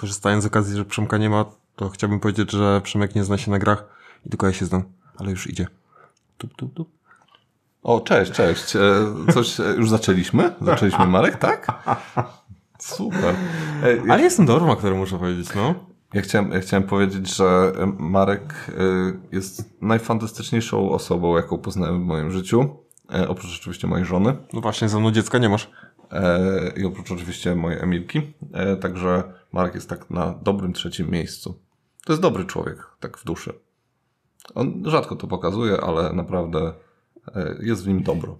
[0.00, 1.44] korzystając z okazji, że Przemka nie ma,
[1.76, 3.84] to chciałbym powiedzieć, że Przemek nie zna się na grach
[4.26, 4.82] i tylko ja się znam,
[5.18, 5.66] ale już idzie.
[6.38, 6.88] Tup, tup, tup.
[7.82, 8.76] O, cześć, cześć.
[8.76, 8.80] E,
[9.32, 10.54] Coś e, już zaczęliśmy?
[10.60, 11.66] Zaczęliśmy, Marek, tak?
[12.78, 13.34] Super.
[13.82, 15.74] E, ja, Ale jestem dobrym aktorem, muszę powiedzieć, no.
[16.14, 18.54] ja, chciałem, ja chciałem powiedzieć, że e, Marek
[19.32, 22.76] jest najfantastyczniejszą osobą, jaką poznałem w moim życiu.
[23.28, 24.36] Oprócz oczywiście mojej żony.
[24.52, 25.70] No właśnie, ze mną dziecka nie masz.
[26.12, 28.22] E, i oprócz oczywiście mojej Emilki.
[28.52, 29.22] E, także
[29.52, 31.58] Marek jest tak na dobrym trzecim miejscu.
[32.04, 33.52] To jest dobry człowiek, tak w duszy.
[34.54, 36.72] On rzadko to pokazuje, ale naprawdę
[37.34, 38.38] e, jest w nim dobro.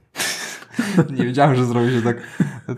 [1.19, 2.17] Nie wiedziałem, że zrobi się tak,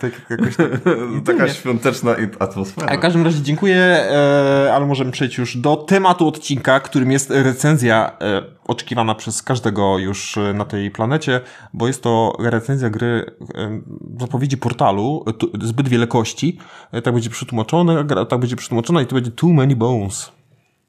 [0.00, 0.68] tak jakoś tak.
[1.26, 2.96] Taka świąteczna i- A atmosfera.
[2.96, 8.16] w każdym razie dziękuję, e, ale możemy przejść już do tematu odcinka, którym jest recenzja
[8.20, 11.40] e, oczekiwana przez każdego już e, na tej planecie,
[11.74, 13.80] bo jest to recenzja gry e,
[14.20, 16.58] zapowiedzi portalu, tu, zbyt wiele kości,
[16.92, 20.32] e, tak będzie przetłumaczone, gra- tak będzie przetłumaczona i to będzie Too Many Bones.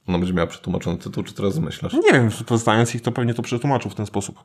[0.08, 1.94] Ona będzie miała przetłumaczony tytuł, czy teraz zmyślasz?
[1.94, 4.44] Nie wiem, poznając ich, to pewnie to przetłumaczył w ten sposób.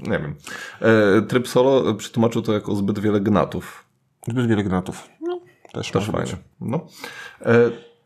[0.00, 0.34] Nie wiem.
[0.80, 3.84] E, tryb solo przetłumaczył to jako zbyt wiele gnatów.
[4.28, 5.08] Zbyt wiele gnatów.
[5.20, 5.40] No,
[5.72, 6.20] też, Też fajnie.
[6.20, 6.36] być.
[6.60, 6.86] No.
[7.42, 7.54] E,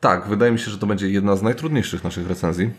[0.01, 2.71] tak, wydaje mi się, że to będzie jedna z najtrudniejszych naszych recenzji.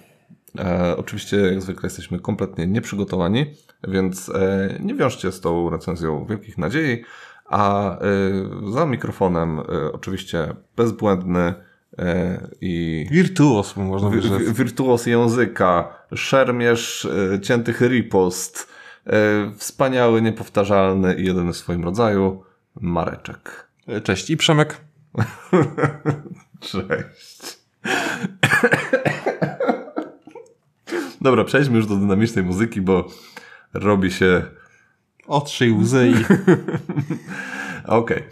[0.60, 3.46] E, oczywiście, jak zwykle, jesteśmy kompletnie nieprzygotowani,
[3.88, 7.04] więc e, nie wiążcie z tą recenzją wielkich nadziei.
[7.46, 8.02] A e,
[8.74, 9.64] za mikrofonem, e,
[9.94, 11.54] oczywiście, bezbłędny
[12.62, 14.48] i Wirtuos, można wi- powiedzieć.
[14.48, 17.08] wi- wirtuos języka, szermierz
[17.42, 18.70] ciętych ripost,
[19.58, 22.44] wspaniały, niepowtarzalny i jedyny w swoim rodzaju,
[22.82, 23.70] Mareczek.
[24.04, 24.78] Cześć i Przemek.
[26.60, 27.60] Cześć.
[31.22, 33.08] Dobra, przejdźmy już do dynamicznej muzyki, bo
[33.74, 34.44] robi się.
[35.28, 36.16] Otrzyj łzy i...
[37.86, 38.24] Okej.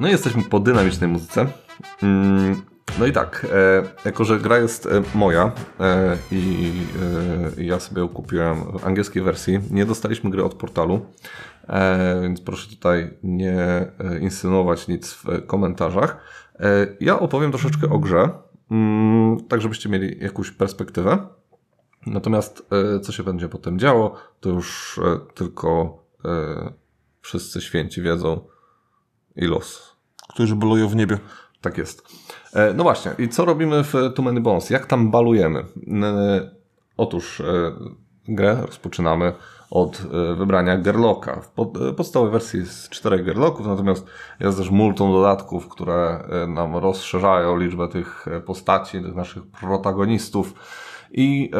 [0.00, 1.46] No i jesteśmy po dynamicznej muzyce.
[2.02, 2.62] Mm,
[2.98, 6.72] No i tak, e, jako że gra jest e, moja e, i
[7.56, 11.06] ja sobie ją kupiłem w angielskiej wersji, nie dostaliśmy gry od portalu,
[12.22, 13.86] więc proszę tutaj nie
[14.20, 16.16] insynuować nic w komentarzach.
[17.00, 18.30] Ja opowiem troszeczkę o grze,
[18.70, 21.26] mm, tak żebyście mieli jakąś perspektywę.
[22.06, 22.68] Natomiast
[23.02, 25.00] co się będzie potem działo, to już
[25.34, 25.98] tylko
[27.20, 28.40] wszyscy święci wiedzą
[29.36, 29.96] i los.
[30.28, 31.18] którzy bolują w niebie.
[31.60, 32.02] Tak jest.
[32.54, 34.70] E, No właśnie, i co robimy w Too Many Bones?
[34.70, 35.58] Jak tam balujemy?
[36.02, 36.50] E,
[36.96, 37.44] Otóż e,
[38.28, 39.32] grę rozpoczynamy
[39.70, 39.96] od
[40.36, 41.40] wybrania Gerlocka.
[41.40, 44.06] W pod, e, podstawowej wersji jest czterech Gerlocków, natomiast
[44.40, 50.54] jest też multum dodatków, które nam rozszerzają liczbę tych postaci, tych naszych protagonistów.
[51.16, 51.58] I e,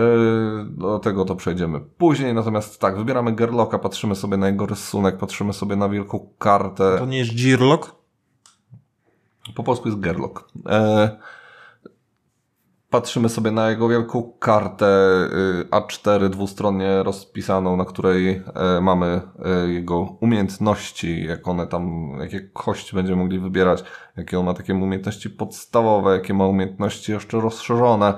[0.70, 2.34] do tego to przejdziemy później.
[2.34, 6.96] Natomiast tak, wybieramy Gerlocka, patrzymy sobie na jego rysunek, patrzymy sobie na wielką kartę.
[6.98, 7.94] To nie jest Girlock?
[9.54, 10.48] Po polsku jest Gerlock.
[10.68, 11.16] E,
[12.90, 14.86] patrzymy sobie na jego wielką kartę
[15.62, 22.40] y, A4 dwustronnie rozpisaną, na której e, mamy e, jego umiejętności, jak one tam, jakie
[22.40, 23.84] kości będziemy mogli wybierać,
[24.16, 28.14] jakie on ma takie umiejętności podstawowe, jakie ma umiejętności jeszcze rozszerzone.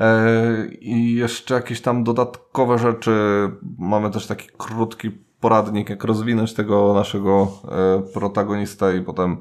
[0.00, 3.12] E, I jeszcze jakieś tam dodatkowe rzeczy.
[3.78, 9.38] Mamy też taki krótki poradnik, jak rozwinąć tego naszego e, protagonista i potem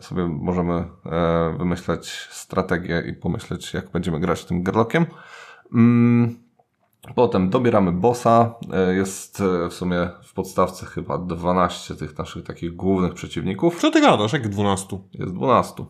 [0.00, 5.06] sobie możemy e, wymyśleć strategię i pomyśleć, jak będziemy grać tym Gerlockiem.
[5.74, 6.36] Mm,
[7.14, 8.54] Potem dobieramy bossa.
[8.96, 13.80] Jest w sumie w podstawce chyba 12 tych naszych takich głównych przeciwników.
[13.80, 14.32] Co ty gadasz?
[14.32, 14.98] Jak 12?
[15.12, 15.84] Jest 12.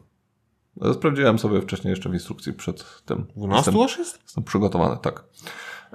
[0.83, 3.27] E, Sprawdziłem sobie wcześniej jeszcze w instrukcji przed tym.
[3.37, 4.23] 12 Jestem- aż jest?
[4.23, 5.25] Jestem przygotowany, tak.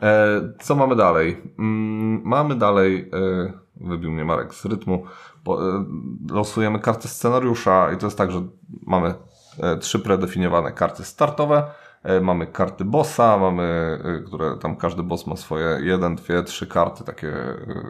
[0.02, 1.42] E, co mamy dalej?
[1.60, 3.54] Mm, mamy dalej, e,
[3.88, 5.06] wybił mnie Marek z rytmu,
[5.44, 5.86] po, e,
[6.32, 8.48] losujemy kartę scenariusza i to jest tak, że
[8.82, 9.14] mamy
[9.60, 11.64] e, trzy predefiniowane karty startowe,
[12.04, 16.68] e, mamy karty bossa, mamy, e, które tam każdy boss ma swoje jeden, dwie, trzy
[16.68, 17.34] karty takie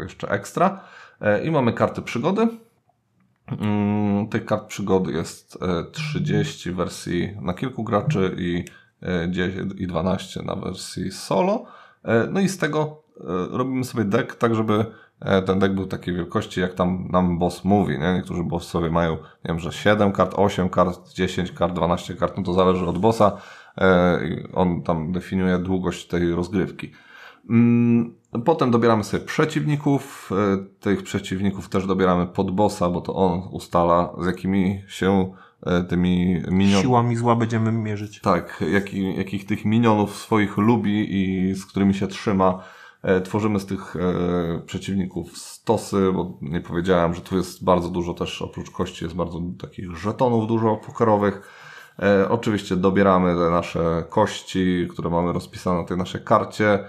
[0.04, 0.80] jeszcze ekstra
[1.44, 2.48] i mamy karty przygody.
[3.62, 8.66] Mm, Tych kart przygody jest e, 30 w wersji na kilku graczy i,
[9.02, 11.66] e, 10 i 12 na wersji solo.
[12.04, 13.24] E, No i z tego e,
[13.58, 14.86] robimy sobie deck, tak żeby
[15.20, 18.00] e, ten deck był takiej wielkości, jak tam nam boss mówi.
[18.00, 18.14] Nie?
[18.14, 22.44] Niektórzy bossowie mają, nie wiem, że 7 kart, 8 kart, 10 kart, 12 kart, no
[22.44, 23.38] to zależy od bossa.
[23.78, 24.20] E,
[24.54, 26.92] On tam definiuje długość tej rozgrywki.
[28.34, 30.30] Mm, Potem dobieramy sobie przeciwników.
[30.32, 35.34] E, Tych przeciwników też dobieramy pod bossa, bo to on ustala, z jakimi się
[35.66, 36.82] e, tymi minionami.
[36.84, 38.22] Siłami zła będziemy mierzyć.
[38.22, 42.64] Tak, jaki, jakich tych minionów swoich lubi i z którymi się trzyma.
[43.02, 43.96] E, tworzymy z tych
[44.66, 49.42] przeciwników stosy, bo nie powiedziałem, że tu jest bardzo dużo też, oprócz kości jest bardzo
[49.62, 51.42] takich żetonów dużo pokerowych.
[52.00, 56.80] E, oczywiście dobieramy te nasze kości, które mamy rozpisane na tej naszej karcie.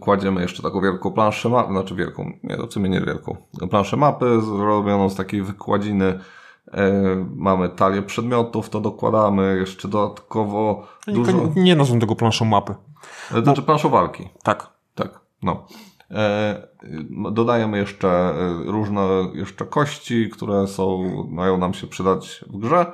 [0.00, 3.36] Kładziemy jeszcze taką wielką planszę mapy, znaczy wielką, nie, to w sumie nie wielką,
[3.70, 6.20] planszę mapy zrobioną z takiej wykładziny.
[6.72, 6.92] E,
[7.36, 12.74] mamy talię przedmiotów, to dokładamy jeszcze dodatkowo dużo, Nie, nie nazwę tego planszą mapy.
[13.34, 14.28] e, znaczy planszą walki.
[14.42, 14.76] Tak.
[14.94, 15.66] Tak, no.
[16.10, 16.68] E,
[17.32, 18.34] dodajemy jeszcze
[18.66, 22.86] różne jeszcze kości, które są, mają nam się przydać w grze.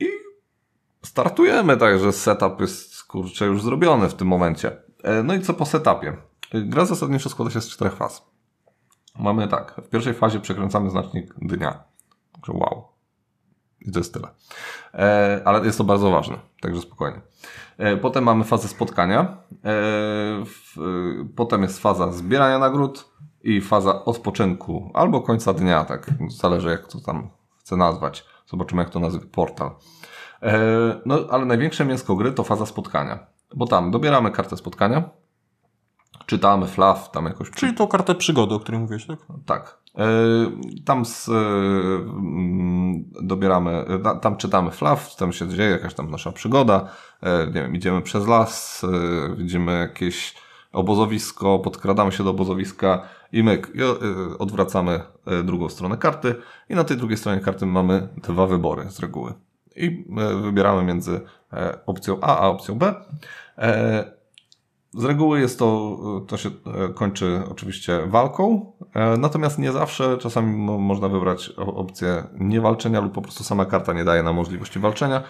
[0.00, 0.06] I
[1.02, 4.87] startujemy, także setup jest kurczę już zrobiony w tym momencie.
[5.08, 6.16] E, no i co po setupie?
[6.52, 8.26] Gra zasadniczo składa się z czterech faz.
[9.18, 11.84] Mamy tak, w pierwszej fazie przekręcamy znacznik dnia.
[12.32, 12.88] Także wow.
[13.80, 14.28] I to jest tyle.
[14.94, 17.20] E, ale jest to bardzo ważne, także spokojnie.
[17.78, 19.36] E, potem mamy fazę spotkania.
[21.36, 23.08] Potem jest faza zbierania nagród
[23.42, 28.24] i faza odpoczynku albo końca dnia, tak zależy jak to tam chcę nazwać.
[28.46, 29.70] Zobaczymy jak to nazwie portal.
[31.06, 35.10] No ale największe mięsko gry to faza spotkania, bo tam dobieramy kartę spotkania,
[36.26, 39.18] czytamy flaw, tam jakoś Czyli tą kartę przygody, o której mówiłeś, tak?
[39.46, 39.78] tak.
[39.98, 40.04] E,
[40.84, 46.10] Tam z, e, mm, dobieramy, e, ta- tam czytamy flaw, tam się dzieje jakaś tam
[46.10, 46.88] nasza przygoda.
[47.46, 48.86] Nie wiem, idziemy przez las,
[49.36, 50.34] widzimy jakieś
[50.72, 53.02] obozowisko, podkradamy się do obozowiska
[53.32, 53.78] i myk, i,
[54.38, 55.00] odwracamy
[55.44, 56.34] drugą stronę karty
[56.68, 59.34] i na tej drugiej stronie karty mamy dwa wybory z reguły.
[59.76, 60.04] I
[60.42, 61.20] wybieramy między
[61.86, 62.94] opcją A a opcją B.
[63.58, 64.18] E,
[64.94, 65.98] z reguły jest to,
[66.28, 72.24] to się e, kończy oczywiście walką, e, natomiast nie zawsze, czasami mo- można wybrać opcję
[72.40, 75.22] niewalczenia lub po prostu sama karta nie daje nam możliwości walczenia.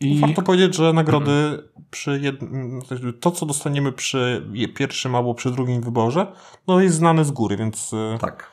[0.00, 2.80] I Warto powiedzieć, że nagrody przy jednym,
[3.20, 6.26] to co dostaniemy przy pierwszym albo przy drugim wyborze,
[6.68, 7.90] no jest znane z góry, więc
[8.20, 8.52] tak.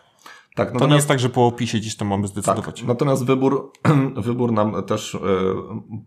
[0.59, 2.83] Tak, to nie natomiast, jest tak, że po opisie gdzieś tam mamy tak, zdecydować.
[2.83, 3.71] natomiast wybór,
[4.27, 5.19] wybór nam też e,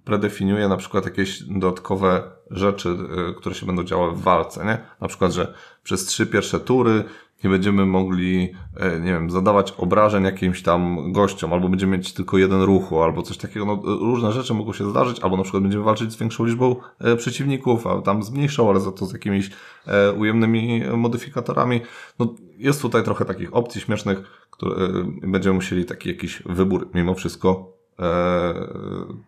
[0.05, 4.79] predefiniuje na przykład jakieś dodatkowe rzeczy, e, które się będą działy w walce, nie?
[5.01, 7.05] Na przykład, że przez trzy pierwsze tury
[7.45, 12.39] nie będziemy mogli, e, nie wiem, zadawać obrażeń jakimś tam gościom, albo będziemy mieć tylko
[12.39, 13.67] jeden ruchu, albo coś takiego.
[13.67, 17.17] No, różne rzeczy mogą się zdarzyć, albo na przykład będziemy walczyć z większą liczbą e,
[17.17, 19.51] przeciwników, a tam z mniejszą, ale za to z jakimiś
[19.87, 21.81] e, ujemnymi modyfikatorami.
[22.19, 27.15] No, jest tutaj trochę takich opcji śmiesznych, które e, będziemy musieli taki jakiś wybór mimo
[27.15, 28.55] wszystko e,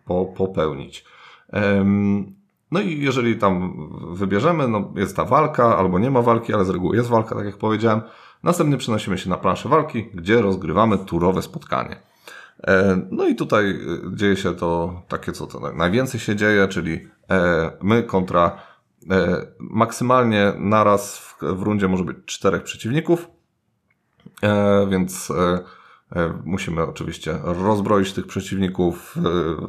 [0.05, 1.05] po, popełnić.
[2.71, 3.73] No i jeżeli tam
[4.13, 7.45] wybierzemy, no jest ta walka, albo nie ma walki, ale z reguły jest walka, tak
[7.45, 8.01] jak powiedziałem.
[8.43, 11.99] Następnie przenosimy się na planszę walki, gdzie rozgrywamy turowe spotkanie.
[12.67, 13.75] E, No i tutaj e,
[14.15, 18.75] dzieje się to takie, co to najwięcej się dzieje, czyli e, my kontra
[19.59, 23.27] maksymalnie naraz w, w rundzie może być czterech przeciwników,
[24.89, 25.31] więc
[26.43, 29.15] musimy oczywiście rozbroić tych przeciwników,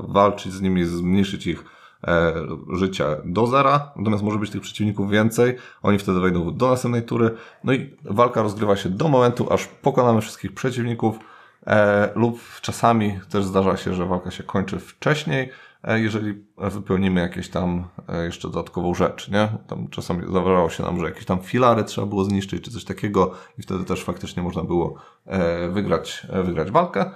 [0.08, 1.64] walczyć z nimi, zmniejszyć ich
[2.04, 2.34] e,
[2.72, 7.34] życia do zera, natomiast może być tych przeciwników więcej, oni wtedy wejdą do następnej tury,
[7.64, 11.18] no i walka rozgrywa się do momentu, aż pokonamy wszystkich przeciwników,
[11.66, 15.50] e, lub czasami też zdarza się, że walka się kończy wcześniej,
[15.84, 19.48] e, jeżeli wypełnimy jakieś tam e, jeszcze dodatkową rzecz, nie?
[19.66, 23.32] Tam czasami zdarzało się nam, że jakieś tam filary trzeba było zniszczyć, czy coś takiego
[23.58, 24.94] i wtedy też faktycznie można było
[25.26, 27.10] e, wygrać, wygrać walkę.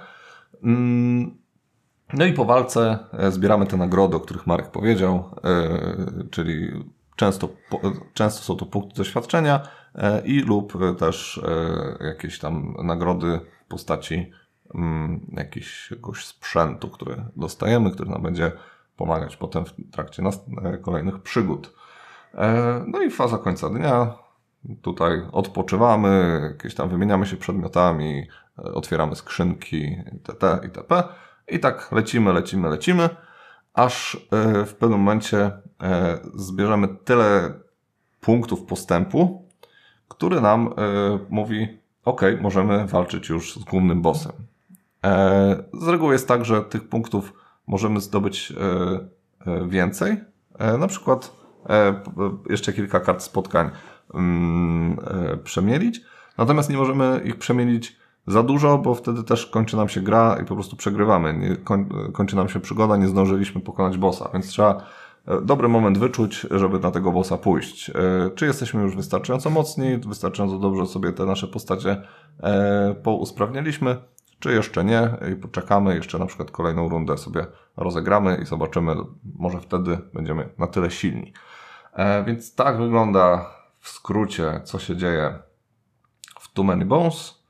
[0.63, 1.40] Mm,
[2.13, 6.83] no i po walce e, zbieramy te nagrody, o których Marek powiedział, e, czyli
[7.15, 7.49] często,
[8.13, 9.61] często są to punkty doświadczenia
[9.95, 11.41] e, i lub też
[11.99, 14.31] jakieś tam nagrody w postaci
[14.75, 18.51] mm, jakiegoś sprzętu, który dostajemy, który nam będzie
[18.97, 20.23] pomagać potem w trakcie
[20.81, 21.73] kolejnych przygód.
[22.87, 24.13] No i faza końca dnia.
[24.81, 28.27] Tutaj odpoczywamy, jakieś tam wymieniamy się przedmiotami,
[28.57, 30.59] otwieramy skrzynki itd.
[30.63, 31.03] itp.
[31.47, 33.09] I tak lecimy, lecimy, lecimy,
[33.73, 35.51] aż e, w pewnym momencie
[35.83, 37.53] e, zbierzemy tyle
[38.21, 39.45] punktów postępu,
[40.07, 40.71] który nam e,
[41.29, 44.31] mówi: OK, możemy walczyć już z głównym bossem.
[45.73, 47.33] Z reguły jest tak, że tych punktów
[47.67, 48.53] możemy zdobyć
[49.67, 50.17] więcej.
[50.79, 51.35] Na przykład
[52.49, 53.69] jeszcze kilka kart spotkań
[54.13, 54.97] mm,
[55.43, 56.01] przemielić.
[56.37, 57.97] Natomiast nie możemy ich przemielić
[58.27, 61.33] za dużo, bo wtedy też kończy nam się gra i po prostu przegrywamy.
[61.33, 64.83] Nie, koń, kończy nam się przygoda, nie zdążyliśmy pokonać bossa, więc trzeba
[65.27, 67.89] e, dobry moment wyczuć, żeby na tego bossa pójść.
[67.89, 67.93] E,
[68.35, 72.01] Czy jesteśmy już wystarczająco mocni, wystarczająco dobrze sobie te nasze postacie
[72.43, 73.97] e, pousprawnialiśmy,
[74.39, 77.45] czy jeszcze nie i poczekamy, jeszcze na przykład kolejną rundę sobie
[77.77, 78.95] rozegramy i zobaczymy,
[79.35, 81.33] może wtedy będziemy na tyle silni.
[82.25, 83.45] Więc tak wygląda
[83.79, 85.39] w skrócie, co się dzieje
[86.39, 87.40] w Too Many Bones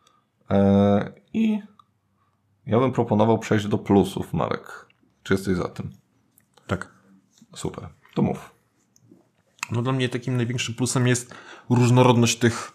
[1.34, 1.60] i
[2.66, 4.86] ja bym proponował przejść do plusów, Marek.
[5.24, 5.92] Czy jesteś za tym?
[6.68, 6.92] Tak.
[7.56, 8.56] Super, to mów.
[9.72, 11.36] No dla mnie takim największym plusem jest
[11.70, 12.72] różnorodność tych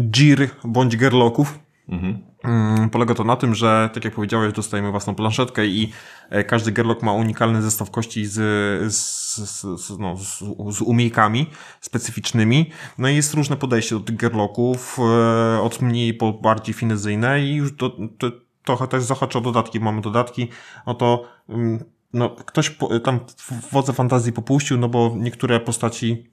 [0.00, 1.58] Gir bądź Gerlocków.
[1.88, 2.90] Mhm.
[2.90, 5.92] Polega to na tym, że tak jak powiedziałeś, dostajemy własną planszetkę i
[6.30, 8.34] e, każdy Gerlock ma unikalny zestaw kości z,
[8.94, 10.38] z, z, no, z,
[10.76, 11.46] z umiejkami
[11.80, 12.70] specyficznymi.
[12.98, 17.54] No i jest różne podejście do tych Gerlocków, e, od mniej po bardziej finezyjne i
[17.54, 18.30] już to, to,
[18.64, 19.80] trochę też zahacza o dodatki.
[19.80, 20.48] Mamy dodatki,
[20.86, 26.30] oto mm, no, ktoś tam w wodze fantazji popuścił, no bo niektóre postaci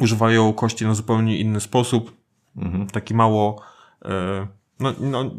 [0.00, 2.16] używają kości na zupełnie inny sposób.
[2.56, 2.86] Mhm.
[2.86, 3.62] Taki mało.
[4.04, 5.30] E, no, no,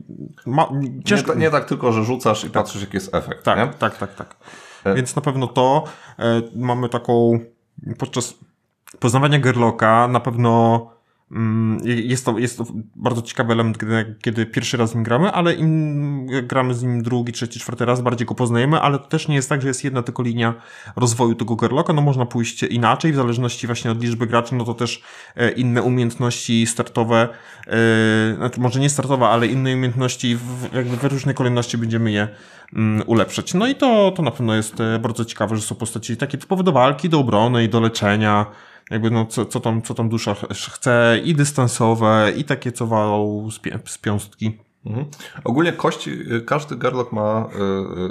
[0.45, 0.69] ma,
[1.05, 1.33] ciężko...
[1.33, 2.53] nie, nie, tak tylko, że rzucasz i tak.
[2.53, 3.43] patrzysz, jaki jest efekt.
[3.43, 3.67] Tak, nie?
[3.79, 4.35] tak, tak, tak.
[4.83, 4.95] E...
[4.95, 5.83] Więc na pewno to
[6.19, 7.39] e, mamy taką
[7.97, 8.35] podczas
[8.99, 10.87] poznawania Gerloka na pewno
[11.83, 15.53] jest to, jest to bardzo ciekawy element, kiedy, kiedy pierwszy raz z nim gramy, ale
[15.53, 19.35] im gramy z nim drugi, trzeci, czwarty raz, bardziej go poznajemy, ale to też nie
[19.35, 20.53] jest tak, że jest jedna tylko linia
[20.95, 24.73] rozwoju tego Gerlocka, no można pójść inaczej, w zależności właśnie od liczby graczy, no to
[24.73, 25.01] też
[25.35, 27.29] e, inne umiejętności startowe,
[27.67, 32.27] e, znaczy może nie startowe, ale inne umiejętności w, jakby w różnej kolejności będziemy je
[32.73, 33.53] mm, ulepszać.
[33.53, 36.63] No i to, to na pewno jest e, bardzo ciekawe, że są postaci takie typowe
[36.63, 38.45] do walki, do obrony i do leczenia,
[38.93, 40.35] jakby no, co, co, tam, co tam dusza
[40.71, 43.59] chce, i dystansowe, i takie, co walą z,
[43.91, 44.57] z piąstki.
[44.85, 45.05] Mhm.
[45.43, 47.49] Ogólnie kości, y, każdy Garlock ma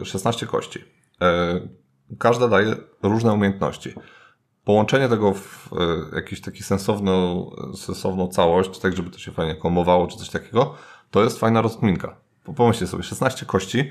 [0.04, 0.84] 16 y, y, kości.
[1.22, 1.60] E,
[2.18, 3.94] każda daje różne umiejętności.
[4.64, 5.70] Połączenie tego w
[6.14, 10.74] jakiś taki sensowną, sensowną całość, tak żeby to się fajnie komowało, czy coś takiego,
[11.10, 12.16] to jest fajna rozkminka.
[12.56, 13.90] Pomyślcie sobie, 16 kości,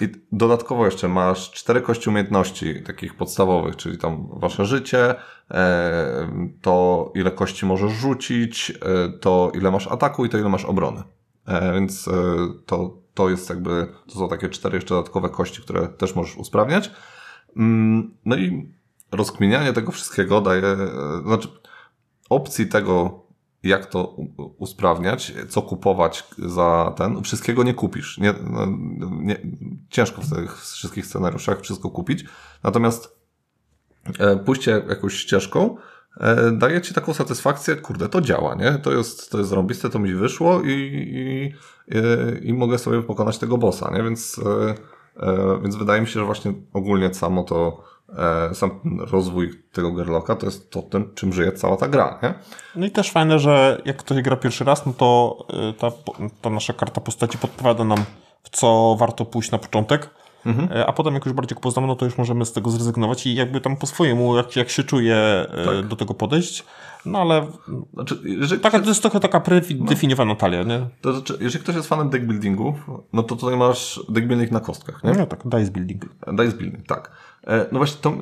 [0.00, 5.14] i dodatkowo jeszcze masz cztery kości umiejętności takich podstawowych, czyli tam wasze życie,
[5.50, 6.28] e,
[6.62, 11.02] to ile kości możesz rzucić, e, to ile masz ataku i to ile masz obrony.
[11.46, 12.08] E, więc
[12.66, 16.90] to, to jest jakby, to są takie cztery jeszcze dodatkowe kości, które też możesz usprawniać.
[17.56, 18.72] Mm, no i
[19.12, 20.76] rozkminianie tego wszystkiego daje,
[21.24, 21.48] znaczy
[22.30, 23.25] opcji tego,
[23.68, 24.16] jak to
[24.58, 27.22] usprawniać, co kupować za ten.
[27.22, 28.18] Wszystkiego nie kupisz.
[28.18, 28.66] Nie, no,
[29.10, 29.36] nie,
[29.90, 32.24] ciężko w tych wszystkich scenariuszach wszystko kupić.
[32.62, 33.18] Natomiast
[34.18, 35.76] e, pójście jakąś ścieżką
[36.20, 38.72] e, daje ci taką satysfakcję, kurde, to działa, nie?
[38.72, 41.44] To jest, to jest zrobiste, to mi wyszło i, i,
[41.96, 44.02] i, i mogę sobie pokonać tego bossa, nie?
[44.02, 44.74] Więc, e,
[45.26, 47.95] e więc wydaje mi się, że właśnie ogólnie samo to E,
[48.52, 52.18] sam rozwój tego Gerlocka to jest to, tym, czym żyje cała ta gra.
[52.22, 52.34] Nie?
[52.76, 55.38] No i też fajne, że jak ktoś gra pierwszy raz, no to
[55.70, 55.90] e, ta,
[56.42, 58.04] ta nasza karta postaci podpowiada nam,
[58.42, 60.10] w co warto pójść na początek.
[60.46, 60.72] Mhm.
[60.72, 63.26] E, a potem, jak już bardziej go poznamy, no to już możemy z tego zrezygnować
[63.26, 65.86] i jakby tam po swojemu, jak, jak się czuje tak.
[65.86, 66.64] do tego podejść.
[67.06, 67.46] No ale
[67.94, 70.86] znaczy, jeżeli taka, to jest trochę taka predefiniowana no, talia, nie?
[71.00, 72.74] To znaczy, jeżeli ktoś jest fanem deckbuildingów,
[73.12, 75.12] no to tutaj masz deckbuilding na kostkach, nie?
[75.12, 76.04] No tak, dice building.
[76.32, 77.10] Dice building, tak.
[77.46, 78.12] E, no właśnie, to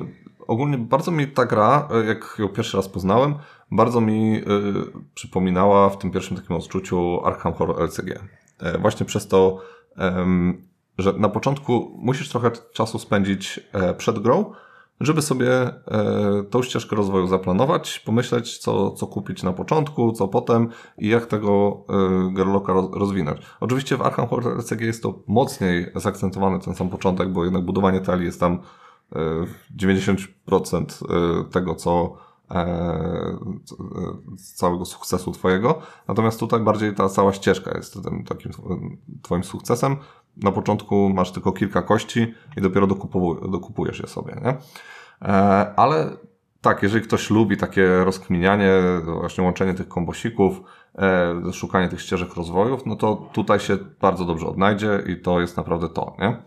[0.47, 3.35] ogólnie bardzo mi ta gra, e, jak ją pierwszy raz poznałem,
[3.71, 4.43] bardzo mi y,
[5.13, 8.09] przypominała w tym pierwszym takim odczuciu Arkham Horror LCG.
[8.09, 9.61] Y, właśnie przez to,
[10.97, 13.59] że na początku musisz trochę czasu spędzić
[13.97, 14.51] przed grą,
[14.99, 15.49] żeby sobie
[16.49, 21.83] tą ścieżkę rozwoju zaplanować, pomyśleć, co, co kupić na początku, co potem i jak tego
[22.33, 23.41] Gerlocka rozwinąć.
[23.59, 28.01] Oczywiście w Arkham Horror LCG jest to mocniej zaakcentowany ten sam początek, bo jednak budowanie
[28.01, 28.59] talii jest tam
[29.77, 30.25] 90%
[31.09, 32.17] e, tego, co
[32.51, 33.37] e,
[34.55, 35.81] całego sukcesu twojego.
[36.07, 38.51] Natomiast tutaj bardziej ta cała ścieżka jest tym takim
[39.21, 39.97] twoim sukcesem.
[40.43, 42.87] Na początku masz tylko kilka kości i dopiero
[43.51, 44.57] dokupujesz je sobie, nie?
[45.29, 46.17] E, ale
[46.61, 48.71] tak, jeżeli ktoś lubi takie rozkminianie,
[49.05, 50.61] właśnie łączenie tych kombosików,
[51.53, 55.89] szukanie tych ścieżek rozwojów, no to tutaj się bardzo dobrze odnajdzie i to jest naprawdę
[55.89, 56.37] to, nie?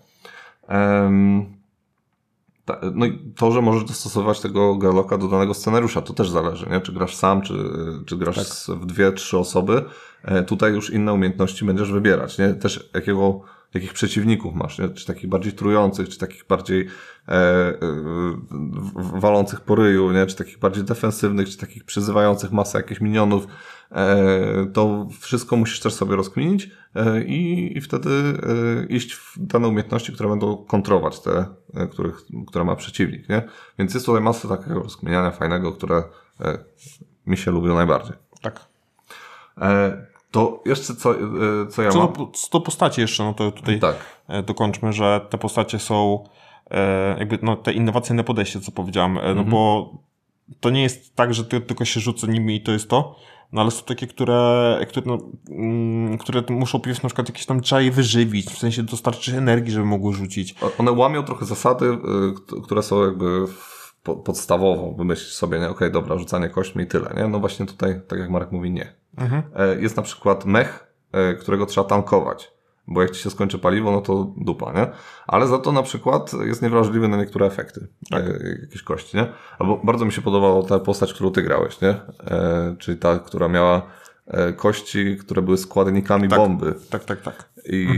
[2.94, 6.80] No i to, że możesz dostosować tego Garlocka do danego scenariusza, to też zależy, nie?
[6.80, 7.54] Czy grasz sam, czy,
[8.06, 8.76] czy grasz tak.
[8.76, 9.84] w dwie, trzy osoby.
[10.24, 12.54] E, tutaj już inne umiejętności będziesz wybierać, nie?
[12.54, 13.40] Też jakiego,
[13.74, 14.88] jakich przeciwników masz, nie?
[14.88, 16.86] Czy takich bardziej trujących, czy takich bardziej
[17.28, 17.74] e, e,
[18.96, 20.26] walących po ryju, nie?
[20.26, 23.46] Czy takich bardziej defensywnych, czy takich przyzywających masę jakichś minionów.
[23.92, 29.68] E, to wszystko musisz też sobie rozkminić e, i, i wtedy e, iść w dane
[29.68, 31.46] umiejętności, które będą kontrować te,
[31.90, 33.42] których, które ma przeciwnik, nie?
[33.78, 36.02] Więc jest tutaj masa takiego rozkminiania fajnego, które
[37.26, 38.16] mi się lubią najbardziej.
[38.42, 38.60] Tak.
[40.30, 41.20] To jeszcze co, e,
[41.70, 42.12] co ja Co mam?
[42.12, 43.96] do, co do postaci jeszcze, no to tutaj Tak.
[44.28, 46.24] e, dokończmy, że te postacie są
[46.70, 49.48] e, jakby no, te innowacyjne podejście, co powiedziałem, no Mhm.
[49.50, 49.92] bo
[50.60, 53.16] to nie jest tak, że ty tylko się rzuca nimi i to jest to,
[53.52, 55.18] no ale są takie, które, które, no,
[55.50, 59.72] mm, które muszą pierw na przykład jakieś tam trzeba je wyżywić, w sensie dostarczyć energii,
[59.72, 60.54] żeby mogły rzucić.
[60.78, 61.98] One łamią trochę zasady,
[62.36, 63.46] kt- które są jakby
[64.24, 64.94] podstawową.
[64.98, 65.68] Wymyślić sobie, nie?
[65.68, 67.28] Okej, dobra, rzucanie kośćmi i tyle, nie?
[67.28, 68.92] No właśnie tutaj, tak jak Marek mówi, nie.
[69.20, 69.42] Mhm.
[69.56, 72.52] E, Jest na przykład mech, e, którego trzeba tankować.
[72.90, 74.86] Bo jak ci się skończy paliwo, no to dupa, nie?
[75.26, 77.86] Ale za to na przykład jest niewrażliwy na niektóre efekty.
[78.10, 78.22] Tak.
[78.24, 79.26] E, jakieś kości, nie?
[79.58, 81.94] Albo bardzo mi się podobała ta postać, którą ty grałeś, nie?
[82.78, 83.82] Czyli ta, która miała
[84.56, 86.38] kości, które były składnikami Tak.
[86.38, 87.48] bomby Tak, tak, tak.
[87.64, 87.88] i,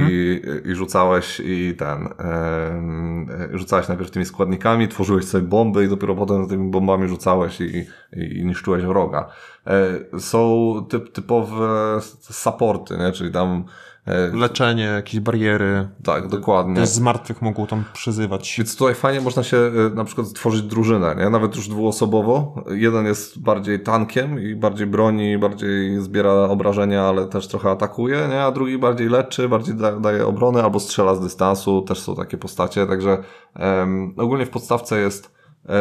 [0.65, 6.49] i rzucałeś i ten, e, rzucałeś najpierw tymi składnikami, tworzyłeś sobie bomby i dopiero potem
[6.49, 7.87] tymi bombami rzucałeś i,
[8.17, 9.29] i, i niszczyłeś wroga.
[9.67, 13.13] E, są typ, typowe supporty, nie?
[13.13, 13.65] czyli tam
[14.07, 16.75] e, Leczenie, jakieś bariery, tak, dokładnie.
[16.75, 18.55] też z martwych mogą tam przyzywać.
[18.59, 21.31] Więc tutaj fajnie można się e, na przykład stworzyć drużynę, nie?
[21.31, 22.65] nawet już dwuosobowo.
[22.71, 28.43] Jeden jest bardziej tankiem i bardziej broni, bardziej zbiera obrażenia, ale też trochę atakuje, nie?
[28.43, 31.83] a drugi bardziej leczy, bardziej da, daje obronę albo strzela z dystansu.
[31.83, 33.23] Też są takie postacie, także
[33.55, 35.41] em, ogólnie w podstawce jest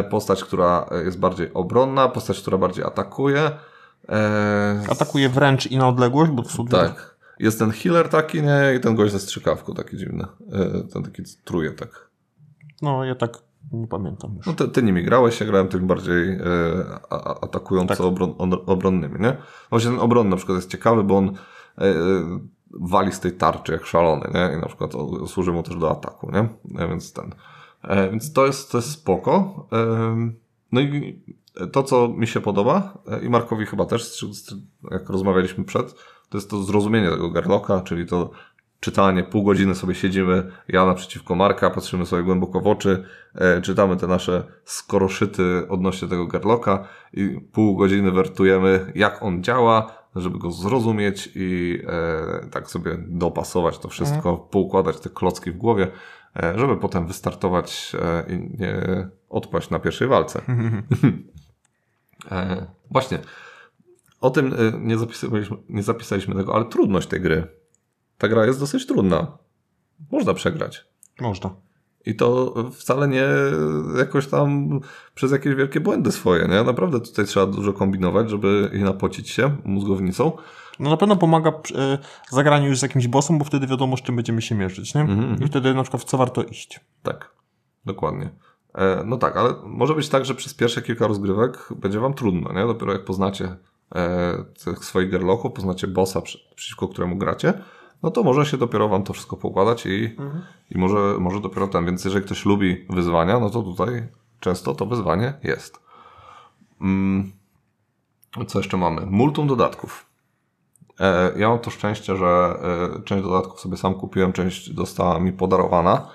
[0.10, 3.52] postać, która jest bardziej obronna, postać, która bardziej atakuje.
[4.10, 7.16] E, Atakuje wręcz i na odległość, bo to są tak.
[7.40, 8.74] Jest ten healer taki, nie?
[8.78, 10.26] I ten gość ze strzykawką taki dziwny.
[10.52, 12.10] E, ten taki truje tak.
[12.82, 13.38] No, ja tak
[13.72, 14.46] nie pamiętam już.
[14.46, 16.40] No ty, ty nimi grałeś, ja grałem tymi bardziej e,
[17.10, 17.98] a, a- atakująco Tak.
[19.20, 19.38] nie?
[19.70, 21.30] Właśnie ten obronny na przykład jest ciekawy, bo on
[21.78, 21.94] e, e,
[22.72, 24.58] wali z tej tarczy jak szalony, nie?
[24.58, 26.40] I na przykład on, służy mu też do ataku, nie?
[26.84, 27.34] E, więc ten.
[27.84, 29.68] E, więc to jest, to jest spoko.
[29.72, 30.32] E,
[30.72, 31.24] no i
[31.72, 34.26] to, co mi się podoba e, i Markowi chyba też,
[34.92, 35.94] jak rozmawialiśmy przed,
[36.30, 38.32] to jest to zrozumienie tego Garlocka, czyli to
[38.80, 43.04] czytanie, pół godziny sobie siedzimy, ja naprzeciwko Marka, patrzymy sobie głęboko w oczy,
[43.36, 49.92] e, czytamy te nasze skoroszyty odnośnie tego Garlocka i pół godziny wertujemy, jak on działa,
[50.16, 55.88] żeby go zrozumieć i e, tak sobie dopasować to wszystko, poukładać te klocki w głowie,
[56.44, 57.96] e, żeby potem wystartować
[58.28, 60.42] i nie odpaść na pierwszej walce.
[62.32, 63.20] e, właśnie,
[64.22, 67.48] o tym e, nie zapisaliśmy, nie zapisaliśmy tego, ale trudność tej gry.
[68.18, 69.38] Ta gra jest dosyć trudna.
[70.12, 70.86] Można przegrać.
[71.22, 71.50] Można.
[72.06, 73.26] I to wcale nie
[73.98, 74.80] jakoś tam
[75.16, 76.64] przez jakieś wielkie błędy swoje, nie?
[76.64, 80.32] Naprawdę tutaj trzeba dużo kombinować, żeby nie napocić się mózgownicą.
[80.80, 81.98] No na pewno pomaga e,
[82.30, 85.02] zagraniu już z jakimś bossem, bo wtedy wiadomo, z czym będziemy się mierzyć, nie?
[85.02, 86.80] Mhm, I wtedy na przykład w co warto iść.
[87.04, 87.32] Tak,
[87.86, 88.30] dokładnie.
[88.76, 92.54] E, no tak, ale może być tak, że przez pierwsze kilka rozgrywek będzie wam trudno,
[92.54, 92.68] nie?
[92.68, 93.56] Dopiero jak poznacie
[93.96, 97.54] e, tych swoich gerlochów, poznacie bossa, przy, przeciwko któremu gracie,
[98.04, 100.16] no to może się dopiero wam to wszystko poukładać i,
[100.72, 101.86] i może, może dopiero ten.
[101.86, 104.08] Więc jeżeli ktoś lubi wyzwania, no to tutaj
[104.40, 105.80] często to wyzwanie jest.
[106.82, 107.32] Mm,
[108.48, 109.06] co jeszcze mamy?
[109.06, 110.06] Multum dodatków.
[111.00, 112.60] E, Ja mam to szczęście, że
[113.06, 116.08] część dodatków sobie sam kupiłem, część została mi podarowana.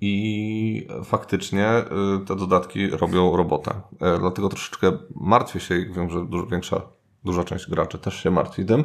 [0.00, 1.84] I faktycznie e,
[2.26, 3.80] te dodatki robią robotę.
[4.00, 6.80] E, Dlatego troszeczkę martwię się wiem, że dużo większa,
[7.24, 8.84] duża część graczy też się martwi tym,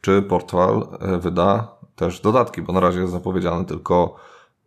[0.00, 4.16] czy portal e, wyda też dodatki, bo na razie jest zapowiedziany tylko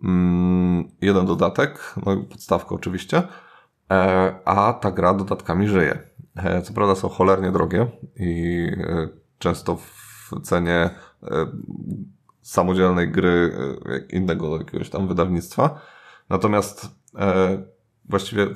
[0.03, 3.23] mm, jeden dodatek, no i podstawka oczywiście,
[3.91, 6.11] e, a ta gra dodatkami żyje.
[6.63, 8.67] Co prawda są cholernie drogie i
[9.39, 10.89] często w cenie
[12.41, 15.79] samodzielnej gry e, innego jakiegoś tam wydawnictwa.
[16.29, 16.87] Natomiast
[17.19, 17.63] e,
[18.09, 18.47] właściwie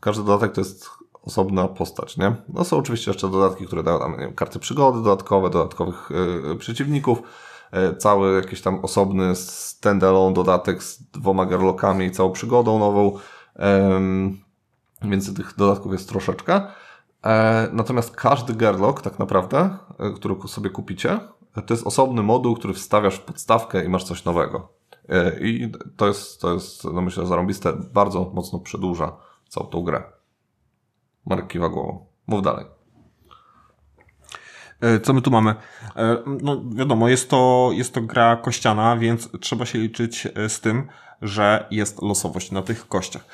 [0.00, 0.90] każdy dodatek to jest
[1.22, 2.34] osobna postać, nie?
[2.48, 6.10] No są oczywiście jeszcze dodatki, które dają tam wiem, karty przygody dodatkowe, dodatkowych
[6.52, 7.22] e, przeciwników,
[7.70, 13.18] e, cały jakiś tam osobny standalone dodatek z dwoma garlokami i całą przygodą nową.
[13.56, 14.38] Em,
[15.02, 16.60] więc tych dodatków jest troszeczkę.
[17.72, 19.78] Natomiast każdy Gerlock tak naprawdę,
[20.16, 21.20] który sobie kupicie,
[21.62, 24.68] to jest osobny moduł, który wstawiasz w podstawkę i masz coś nowego.
[25.08, 27.72] E, I to jest, to jest no myślę, zarąbiste.
[27.92, 29.16] Bardzo mocno przedłuża
[29.48, 30.02] całą tą grę.
[31.26, 32.06] Marek kiwa głową.
[32.26, 32.73] Mów dalej.
[34.84, 35.54] E, Co my tu mamy?
[35.96, 40.60] E, No wiadomo, jest to, jest to gra kościana, więc trzeba się liczyć e, z
[40.60, 40.88] tym,
[41.22, 43.24] że jest losowość na tych kościach.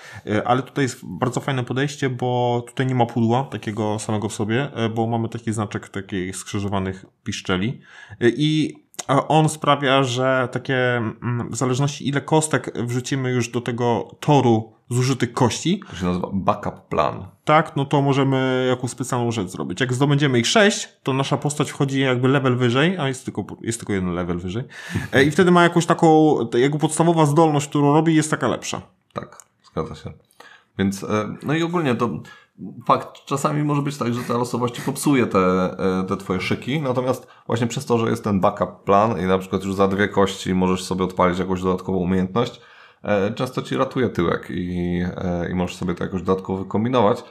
[0.45, 4.69] Ale tutaj jest bardzo fajne podejście, bo tutaj nie ma pudła takiego samego w sobie,
[4.95, 7.81] bo mamy taki znaczek takich skrzyżowanych piszczeli.
[8.21, 8.75] I
[9.29, 15.33] on sprawia, że takie mm, w zależności ile kostek wrzucimy już do tego toru zużytych
[15.33, 17.27] kości, To się nazywa backup plan.
[17.45, 19.81] tak, no to możemy jakąś specjalną rzecz zrobić.
[19.81, 23.79] Jak zdobędziemy ich sześć, to nasza postać wchodzi jakby level wyżej, a jest tylko, jest
[23.79, 24.65] tylko jeden level wyżej.
[25.13, 28.83] E, I wtedy ma jakąś taką, jakby podstawowa zdolność, którą robi, jest taka lepsza.
[29.13, 29.39] Tak,
[29.73, 30.13] zgadza się.
[30.79, 32.11] Więc, e, no i ogólnie to
[32.87, 36.81] fakt, czasami może być tak, że ta losowość ci popsuje te, e, te twoje szyki,
[36.81, 40.09] natomiast właśnie przez to, że jest ten backup plan i na przykład już za dwie
[40.09, 42.61] kości możesz sobie odpalić jakąś dodatkową umiejętność,
[43.03, 47.25] e, często ci ratuje tyłek i, e, i możesz sobie to jakoś dodatkowo wykombinować.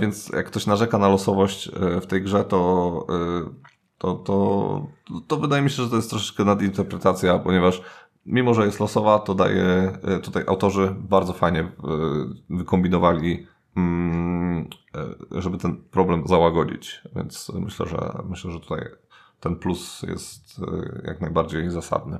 [0.00, 3.06] Więc jak ktoś narzeka na losowość w tej grze, to,
[3.98, 4.86] to, to,
[5.26, 7.82] to wydaje mi się, że to jest troszeczkę nadinterpretacja, ponieważ
[8.26, 11.72] mimo, że jest losowa, to daje, tutaj autorzy bardzo fajnie
[12.50, 13.46] wykombinowali,
[15.30, 17.02] żeby ten problem załagodzić.
[17.16, 18.84] Więc myślę, że myślę, że tutaj
[19.40, 22.18] ten plus jest e, jak najbardziej zasadny.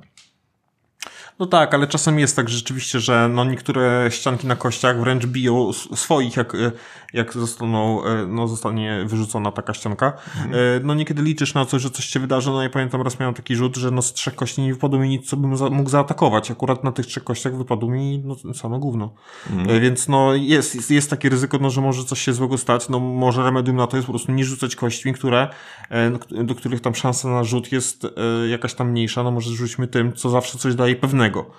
[1.38, 5.72] No tak, ale czasem jest tak rzeczywiście, że no niektóre ścianki na kościach wręcz biją
[5.72, 6.72] swoich, jak, e,
[7.12, 10.12] jak zostaną, e, no zostanie wyrzucona taka ścianka.
[10.36, 10.54] Mhm.
[10.54, 13.34] E, No niekiedy liczysz na coś, że coś się wydarzy, no i pamiętam raz miałem
[13.34, 15.90] taki rzut, że no z trzech kości nie wypadło mi nic, co bym za, mógł
[15.90, 16.50] zaatakować.
[16.50, 19.14] Akurat na tych trzech kościach wypadło mi no, same gówno.
[19.52, 19.80] Mhm.
[19.80, 22.88] Więc no jest, jest, jest takie ryzyko, no, że może coś się złego stać.
[22.88, 25.48] No może remedium na to jest po prostu nie rzucać kośćmi, które,
[25.90, 26.10] e,
[26.44, 28.06] do- których tam szansa na rzut jest
[28.50, 29.22] jakaś tam mniejsza.
[29.22, 30.96] No może rzućmy tym, co zawsze coś daje
[31.32, 31.50] pewnego.